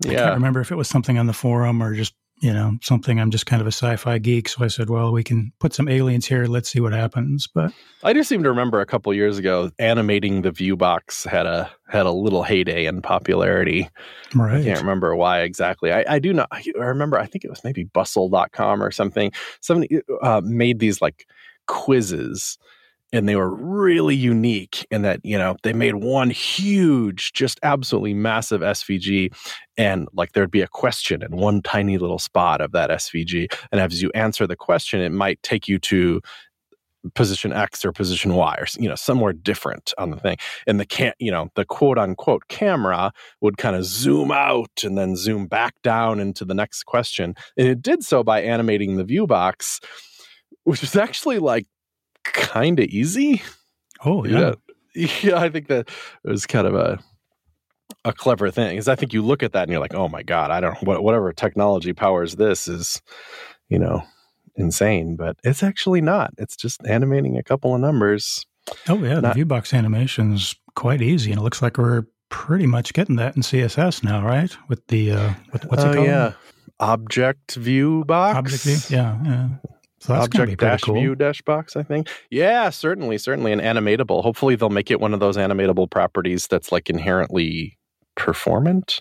yeah. 0.00 0.12
I 0.12 0.14
can't 0.16 0.34
remember 0.34 0.60
if 0.60 0.70
it 0.70 0.76
was 0.76 0.88
something 0.88 1.18
on 1.18 1.26
the 1.26 1.32
forum 1.32 1.82
or 1.82 1.94
just 1.94 2.14
you 2.42 2.52
know 2.52 2.76
something. 2.82 3.20
I'm 3.20 3.30
just 3.30 3.46
kind 3.46 3.60
of 3.60 3.68
a 3.68 3.72
sci-fi 3.72 4.18
geek, 4.18 4.48
so 4.48 4.64
I 4.64 4.66
said, 4.66 4.90
"Well, 4.90 5.12
we 5.12 5.22
can 5.22 5.52
put 5.60 5.72
some 5.72 5.88
aliens 5.88 6.26
here. 6.26 6.46
Let's 6.46 6.68
see 6.68 6.80
what 6.80 6.92
happens." 6.92 7.46
But 7.46 7.72
I 8.02 8.12
do 8.12 8.24
seem 8.24 8.42
to 8.42 8.48
remember 8.48 8.80
a 8.80 8.86
couple 8.86 9.14
years 9.14 9.38
ago, 9.38 9.70
animating 9.78 10.42
the 10.42 10.50
view 10.50 10.76
box 10.76 11.22
had 11.22 11.46
a 11.46 11.70
had 11.88 12.04
a 12.04 12.10
little 12.10 12.42
heyday 12.42 12.86
in 12.86 13.00
popularity. 13.00 13.88
Right. 14.34 14.60
I 14.60 14.64
can't 14.64 14.80
remember 14.80 15.14
why 15.14 15.42
exactly. 15.42 15.92
I, 15.92 16.04
I 16.08 16.18
do 16.18 16.32
not. 16.32 16.48
I 16.50 16.64
remember. 16.76 17.16
I 17.16 17.26
think 17.26 17.44
it 17.44 17.50
was 17.50 17.62
maybe 17.62 17.84
Bustle.com 17.84 18.82
or 18.82 18.90
something. 18.90 19.30
Somebody 19.60 20.00
uh, 20.20 20.40
made 20.44 20.80
these 20.80 21.00
like 21.00 21.26
quizzes 21.68 22.58
and 23.12 23.28
they 23.28 23.36
were 23.36 23.54
really 23.54 24.14
unique 24.14 24.86
in 24.90 25.02
that 25.02 25.20
you 25.22 25.38
know 25.38 25.56
they 25.62 25.72
made 25.72 25.96
one 25.96 26.30
huge 26.30 27.32
just 27.32 27.60
absolutely 27.62 28.14
massive 28.14 28.60
svg 28.60 29.32
and 29.76 30.08
like 30.12 30.32
there'd 30.32 30.50
be 30.50 30.62
a 30.62 30.68
question 30.68 31.22
in 31.22 31.36
one 31.36 31.62
tiny 31.62 31.98
little 31.98 32.18
spot 32.18 32.60
of 32.60 32.72
that 32.72 32.90
svg 32.90 33.52
and 33.70 33.80
as 33.80 34.02
you 34.02 34.10
answer 34.14 34.46
the 34.46 34.56
question 34.56 35.00
it 35.00 35.12
might 35.12 35.42
take 35.42 35.68
you 35.68 35.78
to 35.78 36.20
position 37.14 37.52
x 37.52 37.84
or 37.84 37.92
position 37.92 38.34
y 38.34 38.54
or 38.58 38.66
you 38.78 38.88
know 38.88 38.94
somewhere 38.94 39.32
different 39.32 39.92
on 39.98 40.10
the 40.10 40.16
thing. 40.16 40.36
And 40.66 40.78
the 40.78 40.86
can 40.86 41.12
you 41.18 41.30
know 41.32 41.48
the 41.56 41.64
quote 41.64 41.98
unquote 41.98 42.46
camera 42.48 43.12
would 43.40 43.58
kind 43.58 43.74
of 43.74 43.84
zoom 43.84 44.30
out 44.30 44.84
and 44.84 44.96
then 44.96 45.16
zoom 45.16 45.46
back 45.46 45.74
down 45.82 46.20
into 46.20 46.44
the 46.44 46.54
next 46.54 46.84
question. 46.84 47.34
And 47.56 47.66
it 47.66 47.82
did 47.82 48.04
so 48.04 48.22
by 48.22 48.40
animating 48.42 48.96
the 48.96 49.04
view 49.04 49.26
box 49.26 49.80
which 50.64 50.80
was 50.80 50.96
actually 50.96 51.38
like 51.38 51.66
kind 52.24 52.78
of 52.78 52.86
easy. 52.86 53.42
Oh 54.04 54.24
yeah. 54.24 54.54
yeah. 54.94 55.08
yeah, 55.22 55.38
I 55.38 55.48
think 55.48 55.68
that 55.68 55.88
it 56.24 56.30
was 56.30 56.46
kind 56.46 56.66
of 56.66 56.74
a 56.74 56.98
a 58.04 58.12
clever 58.12 58.50
thing. 58.50 58.70
Because 58.70 58.88
I 58.88 58.94
think 58.94 59.12
you 59.12 59.22
look 59.22 59.42
at 59.42 59.52
that 59.52 59.62
and 59.62 59.70
you're 59.70 59.80
like, 59.80 59.94
oh 59.94 60.08
my 60.08 60.22
god, 60.22 60.50
I 60.50 60.60
don't 60.60 60.80
what 60.82 61.02
whatever 61.02 61.32
technology 61.32 61.92
powers 61.92 62.36
this 62.36 62.68
is, 62.68 63.00
you 63.68 63.78
know, 63.78 64.02
insane. 64.56 65.16
But 65.16 65.36
it's 65.44 65.62
actually 65.62 66.00
not. 66.00 66.32
It's 66.38 66.56
just 66.56 66.80
animating 66.86 67.36
a 67.36 67.42
couple 67.42 67.74
of 67.74 67.80
numbers. 67.80 68.46
Oh 68.88 69.02
yeah, 69.02 69.20
not, 69.20 69.34
the 69.34 69.44
viewbox 69.44 69.76
animation 69.76 70.34
is 70.34 70.54
quite 70.76 71.02
easy, 71.02 71.32
and 71.32 71.40
it 71.40 71.42
looks 71.42 71.62
like 71.62 71.78
we're 71.78 72.04
pretty 72.28 72.66
much 72.66 72.92
getting 72.92 73.16
that 73.16 73.36
in 73.36 73.42
CSS 73.42 74.02
now, 74.02 74.24
right? 74.24 74.56
With 74.68 74.86
the 74.86 75.12
uh, 75.12 75.34
with, 75.52 75.64
what's 75.66 75.82
it 75.82 75.88
oh, 75.88 75.94
called? 75.94 76.06
Yeah, 76.06 76.32
object 76.80 77.54
view 77.56 78.04
box. 78.04 78.38
Object 78.38 78.62
view. 78.62 78.96
Yeah, 78.96 79.18
yeah. 79.24 79.48
So 80.02 80.14
Object 80.14 80.58
dash 80.58 80.80
cool. 80.80 80.96
view 80.96 81.14
dash 81.14 81.42
box, 81.42 81.76
I 81.76 81.84
think. 81.84 82.08
Yeah, 82.28 82.70
certainly, 82.70 83.18
certainly 83.18 83.52
an 83.52 83.60
animatable. 83.60 84.20
Hopefully, 84.24 84.56
they'll 84.56 84.68
make 84.68 84.90
it 84.90 85.00
one 85.00 85.14
of 85.14 85.20
those 85.20 85.36
animatable 85.36 85.88
properties 85.88 86.48
that's 86.48 86.72
like 86.72 86.90
inherently 86.90 87.78
performant. 88.16 89.00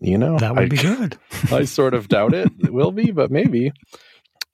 You 0.00 0.18
know, 0.18 0.36
that 0.38 0.54
would 0.54 0.64
I, 0.64 0.68
be 0.68 0.76
good. 0.82 1.16
I 1.50 1.64
sort 1.64 1.94
of 1.94 2.08
doubt 2.08 2.34
it. 2.34 2.52
It 2.58 2.74
will 2.74 2.92
be, 2.92 3.10
but 3.10 3.30
maybe. 3.30 3.72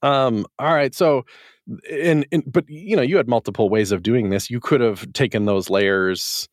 Um. 0.00 0.46
All 0.60 0.72
right. 0.72 0.94
So, 0.94 1.24
and, 1.90 2.24
and 2.30 2.44
but 2.46 2.66
you 2.68 2.94
know, 2.94 3.02
you 3.02 3.16
had 3.16 3.26
multiple 3.26 3.68
ways 3.68 3.90
of 3.90 4.04
doing 4.04 4.30
this. 4.30 4.50
You 4.50 4.60
could 4.60 4.80
have 4.80 5.12
taken 5.12 5.44
those 5.44 5.70
layers 5.70 6.48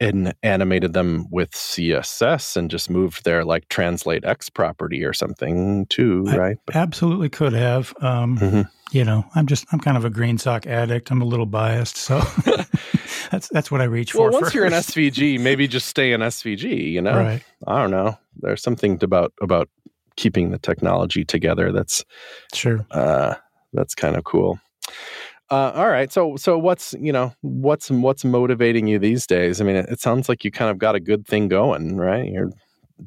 and 0.00 0.34
animated 0.42 0.92
them 0.92 1.26
with 1.30 1.50
CSS 1.52 2.56
and 2.56 2.70
just 2.70 2.90
moved 2.90 3.24
their 3.24 3.44
like 3.44 3.68
translate 3.68 4.24
X 4.24 4.50
property 4.50 5.04
or 5.04 5.12
something 5.12 5.86
too, 5.86 6.24
I 6.28 6.36
right? 6.36 6.56
absolutely 6.74 7.28
could 7.28 7.52
have. 7.52 7.94
Um, 8.00 8.38
mm-hmm. 8.38 8.60
You 8.92 9.04
know, 9.04 9.24
I'm 9.34 9.46
just 9.46 9.66
I'm 9.72 9.80
kind 9.80 9.96
of 9.96 10.04
a 10.04 10.10
GreenSock 10.10 10.66
addict. 10.66 11.10
I'm 11.10 11.20
a 11.20 11.24
little 11.24 11.46
biased, 11.46 11.96
so 11.96 12.20
that's 13.30 13.48
that's 13.48 13.70
what 13.70 13.80
I 13.80 13.84
reach 13.84 14.14
well, 14.14 14.24
for. 14.24 14.30
Well, 14.30 14.32
once 14.40 14.46
first. 14.46 14.54
you're 14.54 14.66
in 14.66 14.72
SVG, 14.72 15.40
maybe 15.40 15.66
just 15.66 15.88
stay 15.88 16.12
in 16.12 16.20
SVG. 16.20 16.92
You 16.92 17.02
know, 17.02 17.16
right. 17.16 17.42
I 17.66 17.80
don't 17.80 17.90
know. 17.90 18.16
There's 18.36 18.62
something 18.62 19.02
about 19.02 19.32
about 19.40 19.68
keeping 20.16 20.50
the 20.50 20.58
technology 20.58 21.24
together. 21.24 21.72
That's 21.72 22.04
sure. 22.54 22.86
Uh, 22.90 23.34
that's 23.72 23.94
kind 23.94 24.16
of 24.16 24.24
cool. 24.24 24.60
Uh, 25.50 25.72
all 25.74 25.88
right. 25.88 26.10
So 26.12 26.36
so 26.36 26.58
what's 26.58 26.94
you 27.00 27.12
know 27.12 27.32
what's 27.42 27.90
what's 27.90 28.24
motivating 28.24 28.86
you 28.88 28.98
these 28.98 29.26
days? 29.26 29.60
I 29.60 29.64
mean, 29.64 29.76
it, 29.76 29.86
it, 29.88 30.00
sounds 30.00 30.28
like 30.28 30.44
you 30.44 30.50
kind 30.50 30.70
of 30.70 30.78
got 30.78 30.96
a 30.96 31.00
good 31.00 31.26
thing 31.26 31.48
going, 31.48 31.96
right? 31.96 32.30
You're 32.30 32.50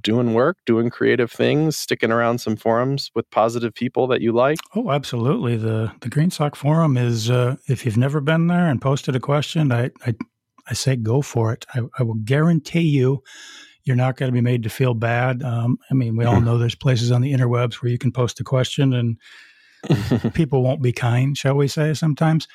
doing 0.02 0.34
work, 0.34 0.58
doing 0.66 0.90
creative 0.90 1.32
things, 1.32 1.78
sticking 1.78 2.12
around 2.12 2.40
some 2.40 2.56
forums 2.56 3.12
with 3.14 3.30
positive 3.32 3.74
people 3.74 4.08
that 4.08 4.22
you 4.22 4.32
like. 4.32 4.58
Oh, 4.74 4.92
absolutely. 4.92 5.58
The 5.58 5.92
the 6.00 6.10
GreenSock 6.10 6.56
forum 6.56 6.96
is 6.96 7.30
uh, 7.30 7.58
if 7.68 7.86
you've 7.86 7.98
never 7.98 8.22
been 8.22 8.48
there 8.48 8.68
and 8.68 8.82
posted 8.82 9.16
a 9.16 9.20
question, 9.20 9.72
I, 9.74 9.92
I 10.06 10.16
I 10.70 10.74
say 10.74 10.96
go 10.96 11.22
for 11.22 11.52
it. 11.52 11.66
I, 11.74 11.82
I 11.98 12.04
will 12.04 12.20
guarantee 12.24 12.88
you, 12.88 13.22
you're 13.84 13.96
not 13.96 14.18
going 14.18 14.30
to 14.30 14.34
be 14.34 14.42
made 14.42 14.64
to 14.64 14.70
feel 14.70 14.94
bad. 14.94 15.42
Um, 15.42 15.78
I 15.90 15.94
mean, 15.94 16.16
we 16.16 16.26
all 16.26 16.40
know 16.40 16.58
there's 16.58 16.76
places 16.76 17.12
on 17.12 17.22
the 17.22 17.34
interwebs 17.34 17.76
where 17.76 17.92
you 17.92 17.98
can 17.98 18.12
post 18.12 18.40
a 18.40 18.44
question 18.44 18.94
and 18.94 19.18
people 20.34 20.64
won't 20.64 20.82
be 20.82 20.92
kind, 20.92 21.38
shall 21.38 21.56
we 21.56 21.68
say, 21.68 21.94
sometimes. 21.94 22.48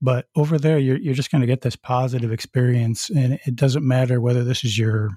But 0.00 0.26
over 0.36 0.58
there, 0.58 0.78
you're, 0.78 0.98
you're 0.98 1.14
just 1.14 1.30
going 1.30 1.40
to 1.40 1.46
get 1.46 1.62
this 1.62 1.76
positive 1.76 2.32
experience. 2.32 3.10
And 3.10 3.38
it 3.44 3.56
doesn't 3.56 3.86
matter 3.86 4.20
whether 4.20 4.44
this 4.44 4.64
is 4.64 4.78
your 4.78 5.10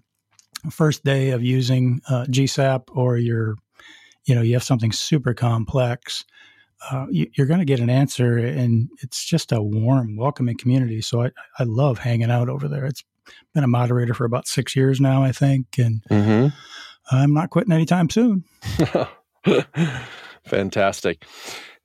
first 0.69 1.03
day 1.03 1.31
of 1.31 1.43
using 1.43 2.01
uh, 2.09 2.25
GSAP 2.25 2.83
or 2.95 3.17
you're, 3.17 3.55
you 4.25 4.35
know, 4.35 4.41
you 4.41 4.53
have 4.53 4.63
something 4.63 4.91
super 4.91 5.33
complex. 5.33 6.25
Uh, 6.89 7.05
you, 7.11 7.27
are 7.37 7.45
going 7.45 7.59
to 7.59 7.65
get 7.65 7.79
an 7.79 7.91
answer, 7.91 8.39
and 8.39 8.89
it's 9.03 9.23
just 9.23 9.51
a 9.51 9.61
warm, 9.61 10.15
welcoming 10.15 10.57
community. 10.57 10.99
So 10.99 11.21
I, 11.21 11.29
I 11.59 11.63
love 11.63 11.99
hanging 11.99 12.31
out 12.31 12.49
over 12.49 12.67
there. 12.67 12.85
It's 12.85 13.03
been 13.53 13.63
a 13.63 13.67
moderator 13.67 14.15
for 14.15 14.25
about 14.25 14.47
six 14.47 14.75
years 14.75 14.99
now, 14.99 15.23
I 15.23 15.31
think, 15.31 15.77
and 15.77 16.03
mm-hmm. 16.09 16.47
I'm 17.15 17.35
not 17.35 17.51
quitting 17.51 17.71
anytime 17.71 18.09
soon. 18.09 18.45
Fantastic. 20.45 21.25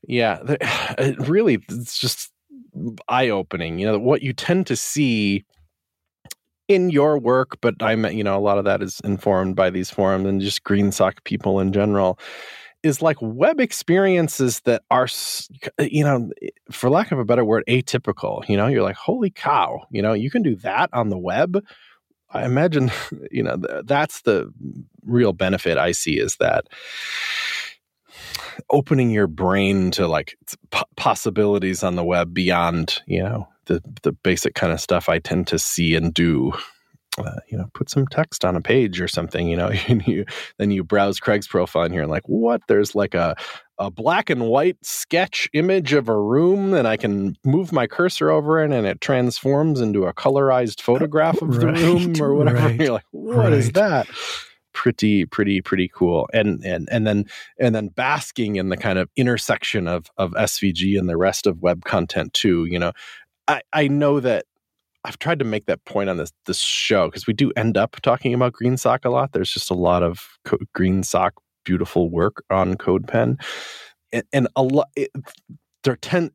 Yeah, 0.07 0.39
it 0.99 1.29
really, 1.29 1.59
it's 1.69 1.99
just 1.99 2.31
eye 3.09 3.29
opening. 3.29 3.79
You 3.79 3.87
know, 3.87 3.99
what 3.99 4.23
you 4.23 4.33
tend 4.33 4.67
to 4.69 4.77
see 4.77 5.45
in 6.69 6.91
your 6.91 7.19
work, 7.19 7.59
but 7.61 7.75
I'm, 7.81 8.05
you 8.07 8.25
know, 8.25 8.37
a 8.37 8.41
lot 8.41 8.59
of 8.59 8.65
that 8.65 8.83
is 8.83 9.01
informed 9.05 9.55
by 9.57 9.71
these 9.71 9.91
forums 9.91 10.27
and 10.27 10.41
just 10.41 10.65
GreenSock 10.65 11.23
people 11.25 11.61
in 11.61 11.73
general, 11.73 12.19
is 12.83 13.01
like 13.03 13.17
web 13.21 13.61
experiences 13.61 14.61
that 14.61 14.83
are, 14.91 15.09
you 15.81 16.05
know, 16.05 16.31
for 16.71 16.91
lack 16.91 17.13
of 17.13 17.19
a 17.19 17.25
better 17.25 17.45
word, 17.45 17.65
atypical. 17.69 18.49
You 18.49 18.57
know, 18.57 18.67
you're 18.67 18.83
like, 18.83 18.97
holy 18.97 19.31
cow, 19.31 19.81
you 19.91 20.03
know, 20.03 20.13
you 20.13 20.31
can 20.31 20.43
do 20.43 20.57
that 20.57 20.91
on 20.93 21.09
the 21.09 21.19
web. 21.19 21.65
I 22.31 22.45
imagine, 22.45 22.91
you 23.31 23.43
know, 23.43 23.57
that's 23.85 24.23
the 24.23 24.53
real 25.05 25.33
benefit 25.33 25.79
I 25.79 25.93
see 25.93 26.19
is 26.19 26.37
that 26.37 26.67
opening 28.71 29.11
your 29.11 29.27
brain 29.27 29.91
to 29.93 30.07
like 30.07 30.37
possibilities 30.97 31.83
on 31.83 31.97
the 31.97 32.05
web 32.05 32.33
beyond 32.35 33.03
you 33.07 33.23
know 33.23 33.49
the 33.67 33.83
the 34.03 34.13
basic 34.13 34.55
kind 34.55 34.73
of 34.73 34.81
stuff 34.81 35.09
I 35.09 35.19
tend 35.19 35.47
to 35.49 35.59
see 35.59 35.95
and 35.95 36.13
do. 36.13 36.53
Uh, 37.19 37.41
you 37.49 37.57
know, 37.57 37.65
put 37.73 37.89
some 37.89 38.07
text 38.09 38.45
on 38.45 38.57
a 38.57 38.61
page 38.61 39.01
or 39.01 39.09
something. 39.09 39.49
You 39.49 39.57
know, 39.57 39.69
and 39.89 40.07
you 40.07 40.27
then 40.59 40.71
you 40.71 40.85
browse 40.85 41.19
Craig's 41.19 41.49
profile 41.49 41.85
and 41.85 41.95
you're 41.95 42.07
like, 42.07 42.25
what? 42.27 42.61
There's 42.69 42.95
like 42.95 43.15
a 43.15 43.35
a 43.79 43.91
black 43.91 44.31
and 44.31 44.49
white 44.49 44.77
sketch 44.83 45.49
image 45.53 45.93
of 45.93 46.09
a 46.09 46.19
room, 46.19 46.75
and 46.75 46.87
I 46.87 46.97
can 46.97 47.37
move 47.45 47.73
my 47.73 47.87
cursor 47.87 48.31
over 48.31 48.63
it, 48.63 48.73
and 48.73 48.87
it 48.87 49.01
transforms 49.01 49.81
into 49.81 50.05
a 50.05 50.15
colorized 50.15 50.81
photograph 50.81 51.41
of 51.43 51.59
the 51.61 51.67
room 51.69 52.21
or 52.21 52.35
whatever. 52.37 52.59
Right. 52.59 52.77
You're 52.81 52.93
like, 52.93 53.05
what 53.11 53.37
right. 53.37 53.53
is 53.53 53.73
that? 53.73 54.09
Pretty 54.77 55.25
pretty 55.25 55.63
pretty 55.63 55.89
cool. 55.89 56.29
And 56.35 56.63
and 56.63 56.87
and 56.93 57.07
then 57.07 57.25
and 57.59 57.75
then 57.75 57.89
basking 57.89 58.57
in 58.57 58.69
the 58.69 58.77
kind 58.77 58.99
of 58.99 59.09
intersection 59.17 59.89
of 59.89 60.11
of 60.19 60.33
svg 60.33 60.99
and 60.99 61.09
the 61.09 61.17
rest 61.17 61.47
of 61.47 61.63
web 61.63 61.85
content 61.85 62.35
too 62.35 62.67
you 62.67 62.79
know? 62.79 62.93
I 63.49 63.63
i 63.73 63.89
know 63.89 64.21
that 64.21 64.45
i've 65.05 65.19
tried 65.19 65.39
to 65.39 65.47
make 65.47 65.65
that 65.65 65.83
point 65.87 66.11
on 66.11 66.19
this 66.19 66.31
this 66.45 66.59
show 66.59 67.09
because 67.09 67.27
we 67.27 67.33
do 67.33 67.51
end 67.57 67.79
up 67.79 67.97
talking 68.03 68.35
about 68.35 68.53
greensock 68.53 69.07
a 69.07 69.11
lot. 69.11 69.33
There's 69.33 69.51
just 69.51 69.71
a 69.71 69.75
lot 69.75 70.03
of 70.03 70.29
co- 70.45 70.59
greensock 70.75 71.33
beautiful 71.65 72.11
work 72.11 72.45
on 72.51 72.75
codepen. 72.75 73.41
And, 74.13 74.25
and 74.33 74.49
a 74.57 74.63
lot 74.63 74.89
there 75.85 75.97
tend 75.97 76.33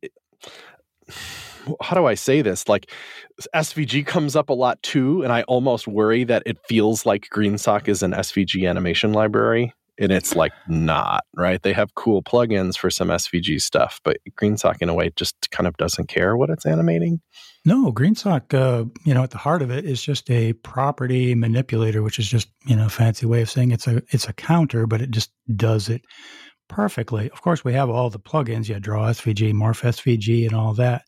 how 1.82 1.96
do 1.96 2.06
I 2.06 2.16
say 2.16 2.42
this? 2.42 2.68
Like 2.68 2.92
SVG 3.56 4.06
comes 4.06 4.36
up 4.36 4.50
a 4.50 4.54
lot 4.54 4.82
too, 4.84 5.24
and 5.24 5.32
I 5.32 5.44
almost 5.44 5.88
worry 5.88 6.24
that 6.26 6.44
it 6.46 6.58
feels 6.68 7.06
like 7.06 7.28
GreenSock 7.34 7.88
is 7.88 8.04
an 8.04 8.12
SVG 8.12 8.70
animation 8.70 9.14
library. 9.14 9.74
And 10.00 10.12
it's 10.12 10.36
like 10.36 10.54
not, 10.68 11.26
right? 11.36 11.62
They 11.62 11.74
have 11.74 11.94
cool 11.94 12.24
plugins 12.24 12.76
for 12.76 12.90
some 12.90 13.10
SVG 13.10 13.62
stuff, 13.62 14.00
but 14.04 14.18
GreenSock 14.32 14.82
in 14.82 14.90
a 14.90 14.96
way 14.96 15.12
just 15.16 15.52
kind 15.52 15.68
of 15.68 15.78
doesn't 15.78 16.08
care 16.08 16.36
what 16.36 16.50
it's 16.50 16.66
animating. 16.66 17.22
No, 17.66 17.92
GreenSock, 17.92 18.54
uh, 18.56 18.86
you 19.06 19.14
know, 19.14 19.22
at 19.22 19.30
the 19.30 19.38
heart 19.38 19.62
of 19.62 19.70
it 19.70 19.86
is 19.86 20.02
just 20.02 20.32
a 20.32 20.54
property 20.54 21.36
manipulator, 21.36 22.02
which 22.02 22.18
is 22.18 22.28
just, 22.28 22.50
you 22.66 22.76
know, 22.76 22.90
fancy 22.90 23.28
way 23.28 23.44
of 23.44 23.50
saying 23.52 23.72
it's 23.72 23.86
a 23.86 24.02
it's 24.10 24.28
a 24.28 24.34
counter, 24.34 24.88
but 24.88 25.02
it 25.02 25.12
just 25.12 25.32
does 25.56 25.88
it 25.88 26.02
perfectly. 26.72 27.30
Of 27.30 27.42
course, 27.42 27.64
we 27.64 27.74
have 27.74 27.90
all 27.90 28.10
the 28.10 28.20
plugins, 28.20 28.68
yeah, 28.68 28.80
Draw 28.80 29.10
SVG, 29.10 29.54
Morph 29.54 29.84
SVG, 29.84 30.48
and 30.48 30.56
all 30.56 30.74
that. 30.76 31.04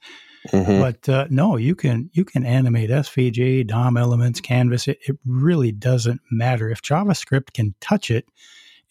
Mm-hmm. 0.49 0.79
But 0.79 1.10
uh, 1.10 1.27
no, 1.29 1.58
you 1.58 1.75
can 1.75 2.10
you 2.13 2.25
can 2.25 2.45
animate 2.45 2.89
SVG, 2.89 3.67
DOM 3.67 3.97
elements, 3.97 4.41
Canvas. 4.41 4.88
It, 4.88 4.99
it 5.08 5.17
really 5.25 5.71
doesn't 5.71 6.21
matter 6.32 6.69
if 6.69 6.82
JavaScript 6.82 7.53
can 7.53 7.75
touch 7.79 8.12
it 8.12 8.25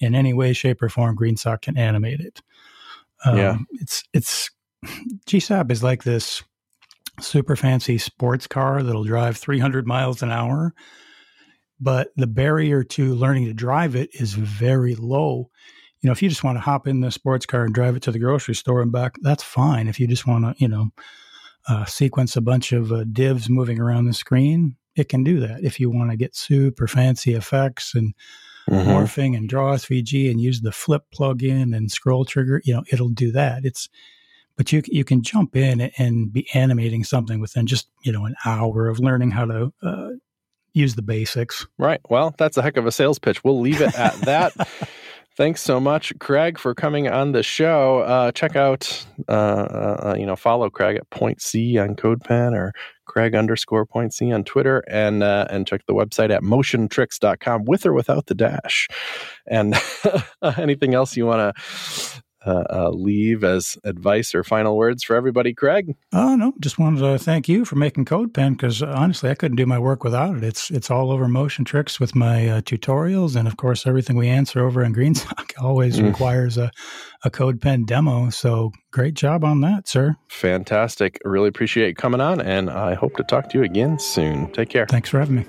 in 0.01 0.15
any 0.15 0.33
way, 0.33 0.53
shape, 0.53 0.83
or 0.83 0.88
form. 0.88 1.17
GreenSock 1.17 1.62
can 1.62 1.77
animate 1.77 2.21
it. 2.21 2.41
Um, 3.25 3.37
yeah, 3.37 3.59
it's 3.73 4.05
it's 4.12 4.51
GSAP 5.27 5.71
is 5.71 5.83
like 5.83 6.05
this 6.05 6.43
super 7.21 7.57
fancy 7.57 7.99
sports 7.99 8.47
car 8.47 8.83
that'll 8.83 9.05
drive 9.05 9.37
300 9.37 9.87
miles 9.87 10.23
an 10.23 10.31
hour, 10.31 10.73
but 11.79 12.09
the 12.17 12.27
barrier 12.27 12.83
to 12.83 13.15
learning 13.15 13.45
to 13.45 13.53
drive 13.53 13.95
it 13.95 14.09
is 14.15 14.33
very 14.33 14.95
low 14.95 15.51
you 16.03 16.09
know, 16.09 16.12
if 16.12 16.21
you 16.21 16.29
just 16.29 16.43
want 16.43 16.57
to 16.57 16.61
hop 16.61 16.88
in 16.88 17.01
the 17.01 17.12
sports 17.12 17.47
car 17.47 17.65
and 17.65 17.73
drive 17.73 17.95
it 17.95 18.03
to 18.03 18.11
the 18.11 18.19
grocery 18.19 18.57
store 18.57 18.83
and 18.83 18.91
back, 18.91 19.15
that's 19.23 19.43
fine. 19.43 19.87
If 19.87 20.01
you 20.01 20.09
just 20.09 20.27
want 20.27 20.45
to, 20.45 20.55
you 20.61 20.69
know, 20.69 20.91
uh, 21.68 21.85
sequence 21.85 22.37
a 22.37 22.40
bunch 22.40 22.72
of 22.72 22.92
uh, 22.92 23.05
divs 23.05 23.48
moving 23.48 23.81
around 23.81 24.07
the 24.07 24.12
screen, 24.12 24.77
it 24.96 25.09
can 25.09 25.25
do 25.25 25.40
that. 25.40 25.62
If 25.62 25.81
you 25.81 25.90
want 25.90 26.11
to 26.11 26.16
get 26.16 26.37
super 26.37 26.87
fancy 26.87 27.35
effects 27.35 27.94
and 27.94 28.14
mm-hmm. 28.68 28.90
morphing 28.90 29.37
and 29.37 29.48
draw 29.48 29.75
SVG 29.75 30.31
and 30.31 30.40
use 30.40 30.61
the 30.61 30.72
flip 30.72 31.03
plugin 31.14 31.75
and 31.77 31.90
scroll 31.90 32.25
trigger, 32.25 32.61
you 32.64 32.75
know, 32.75 32.85
it'll 32.92 33.09
do 33.09 33.33
that. 33.33 33.64
It's 33.64 33.88
but 34.57 34.72
you 34.72 34.83
you 34.87 35.05
can 35.05 35.22
jump 35.22 35.57
in 35.57 35.81
and 35.98 36.33
be 36.33 36.46
animating 36.55 37.05
something 37.05 37.40
within 37.40 37.66
just 37.66 37.88
you 38.03 38.12
know 38.12 38.27
an 38.27 38.37
hour 38.44 38.88
of 38.88 39.01
learning 39.01 39.31
how 39.31 39.46
to 39.46 39.72
uh, 39.83 40.11
use 40.75 40.94
the 40.94 41.03
basics. 41.03 41.66
Right. 41.79 42.01
Well, 42.09 42.35
that's 42.38 42.57
a 42.57 42.62
heck 42.62 42.77
of 42.77 42.87
a 42.87 42.92
sales 42.92 43.18
pitch. 43.18 43.42
We'll 43.44 43.61
leave 43.61 43.81
it 43.81 43.98
at 43.98 44.14
that. 44.22 44.53
Thanks 45.35 45.62
so 45.62 45.81
much, 45.81 46.12
Craig, 46.18 46.59
for 46.59 46.75
coming 46.75 47.09
on 47.09 47.33
the 47.33 47.42
show. 47.42 48.01
Uh, 48.01 48.33
check 48.33 48.55
out, 48.55 49.07
uh, 49.29 49.33
uh, 49.33 50.01
uh, 50.11 50.14
you 50.18 50.27
know, 50.27 50.37
follow 50.37 50.68
Craig 50.68 50.97
at 50.97 51.09
Point 51.09 51.40
C 51.40 51.79
on 51.79 51.97
CodePen 51.97 52.53
or 52.55 52.75
Craig 53.07 53.35
underscore 53.35 53.87
Point 53.87 54.12
C 54.12 54.31
on 54.31 54.45
Twitter, 54.45 54.85
and 54.88 55.23
uh, 55.23 55.47
and 55.49 55.66
check 55.66 55.87
the 55.87 55.95
website 55.95 56.31
at 56.31 56.42
motiontricks.com 56.42 57.64
with 57.64 57.87
or 57.87 57.95
without 57.95 58.27
the 58.27 58.35
dash. 58.35 58.88
And 59.47 59.75
anything 60.59 60.92
else 60.92 61.16
you 61.16 61.25
want 61.25 61.57
to 61.57 62.23
uh, 62.47 62.65
uh, 62.71 62.91
leave 62.91 63.45
as 63.45 63.79
advice 63.85 64.35
or 64.35 64.45
final 64.45 64.77
words 64.77 65.05
for 65.05 65.17
everybody, 65.17 65.55
Craig? 65.55 65.95
Oh 66.13 66.37
no, 66.37 66.53
just 66.61 66.79
wanted 66.79 67.01
to 67.01 67.19
thank 67.19 67.49
you 67.49 67.65
for 67.65 67.77
making 67.77 68.05
CodePen 68.05 68.53
because 68.53 68.83
honestly, 68.83 69.31
I 69.31 69.35
couldn't 69.35 69.57
do 69.57 69.67
my 69.67 69.79
work 69.79 70.05
without 70.05 70.37
it. 70.37 70.45
It's 70.45 70.71
it's 70.71 70.91
all 70.91 71.11
over 71.11 71.29
motion 71.29 71.65
tricks 71.65 72.01
with 72.01 72.15
my 72.15 72.49
uh, 72.49 72.61
tutorials, 72.63 73.37
and 73.37 73.47
of 73.47 73.57
course, 73.57 73.87
everything 73.87 74.17
we 74.17 74.29
answer 74.29 74.65
over 74.65 74.83
in 74.83 74.95
GreenSock 74.95 75.53
always 75.63 75.99
mm. 75.99 76.07
requires 76.07 76.59
a 76.59 76.71
a 77.25 77.31
CodePen 77.31 77.87
demo. 77.87 78.31
So 78.31 78.73
great 78.91 79.15
job 79.15 79.45
on 79.45 79.61
that, 79.61 79.89
sir. 79.89 80.17
Fantastic. 80.29 81.19
Really 81.25 81.49
appreciate 81.49 81.89
you 81.89 81.95
coming 81.95 82.21
on, 82.21 82.41
and 82.41 82.71
I 82.71 82.95
hope 82.95 83.17
to 83.17 83.23
talk 83.25 83.49
to 83.51 83.59
you 83.59 83.65
again 83.65 83.99
soon. 83.99 84.51
Take 84.53 84.69
care. 84.71 84.87
Thanks 84.87 85.11
for 85.11 85.21
having 85.21 85.37
me. 85.37 85.47